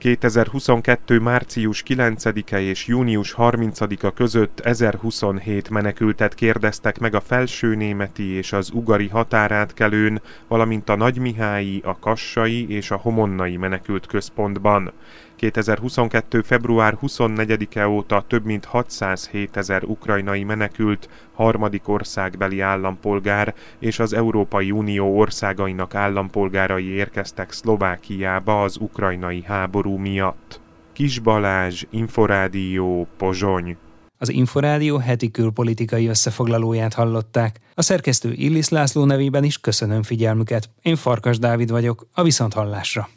2022. 0.00 1.18
március 1.18 1.82
9-e 1.86 2.60
és 2.60 2.86
június 2.86 3.34
30-a 3.38 4.10
között 4.10 4.60
1027 4.60 5.70
menekültet 5.70 6.34
kérdeztek 6.34 6.98
meg 6.98 7.14
a 7.14 7.20
felsőnémeti 7.20 8.32
és 8.32 8.52
az 8.52 8.70
ugari 8.72 9.08
határátkelőn, 9.08 10.22
valamint 10.48 10.88
a 10.88 10.96
Nagymihályi, 10.96 11.80
a 11.84 11.98
Kassai 11.98 12.68
és 12.68 12.90
a 12.90 12.96
Homonnai 12.96 13.56
menekült 13.56 14.06
központban. 14.06 14.92
2022. 15.40 16.42
február 16.42 16.98
24-e 17.02 17.88
óta 17.88 18.24
több 18.26 18.44
mint 18.44 18.64
607 18.64 19.56
ezer 19.56 19.84
ukrajnai 19.84 20.44
menekült, 20.44 21.08
harmadik 21.34 21.88
országbeli 21.88 22.60
állampolgár 22.60 23.54
és 23.78 23.98
az 23.98 24.12
Európai 24.12 24.70
Unió 24.70 25.18
országainak 25.18 25.94
állampolgárai 25.94 26.84
érkeztek 26.84 27.52
Szlovákiába 27.52 28.62
az 28.62 28.76
ukrajnai 28.80 29.42
háború 29.46 29.96
miatt. 29.96 30.60
Kis 30.92 31.18
Balázs, 31.18 31.84
Inforádió, 31.90 33.06
Pozsony. 33.16 33.76
Az 34.18 34.28
Inforádió 34.28 34.96
heti 34.96 35.30
külpolitikai 35.30 36.06
összefoglalóját 36.06 36.94
hallották. 36.94 37.60
A 37.74 37.82
szerkesztő 37.82 38.32
Illis 38.32 38.68
László 38.68 39.04
nevében 39.04 39.44
is 39.44 39.58
köszönöm 39.58 40.02
figyelmüket. 40.02 40.70
Én 40.82 40.96
Farkas 40.96 41.38
Dávid 41.38 41.70
vagyok, 41.70 42.06
a 42.12 42.22
Viszonthallásra. 42.22 43.08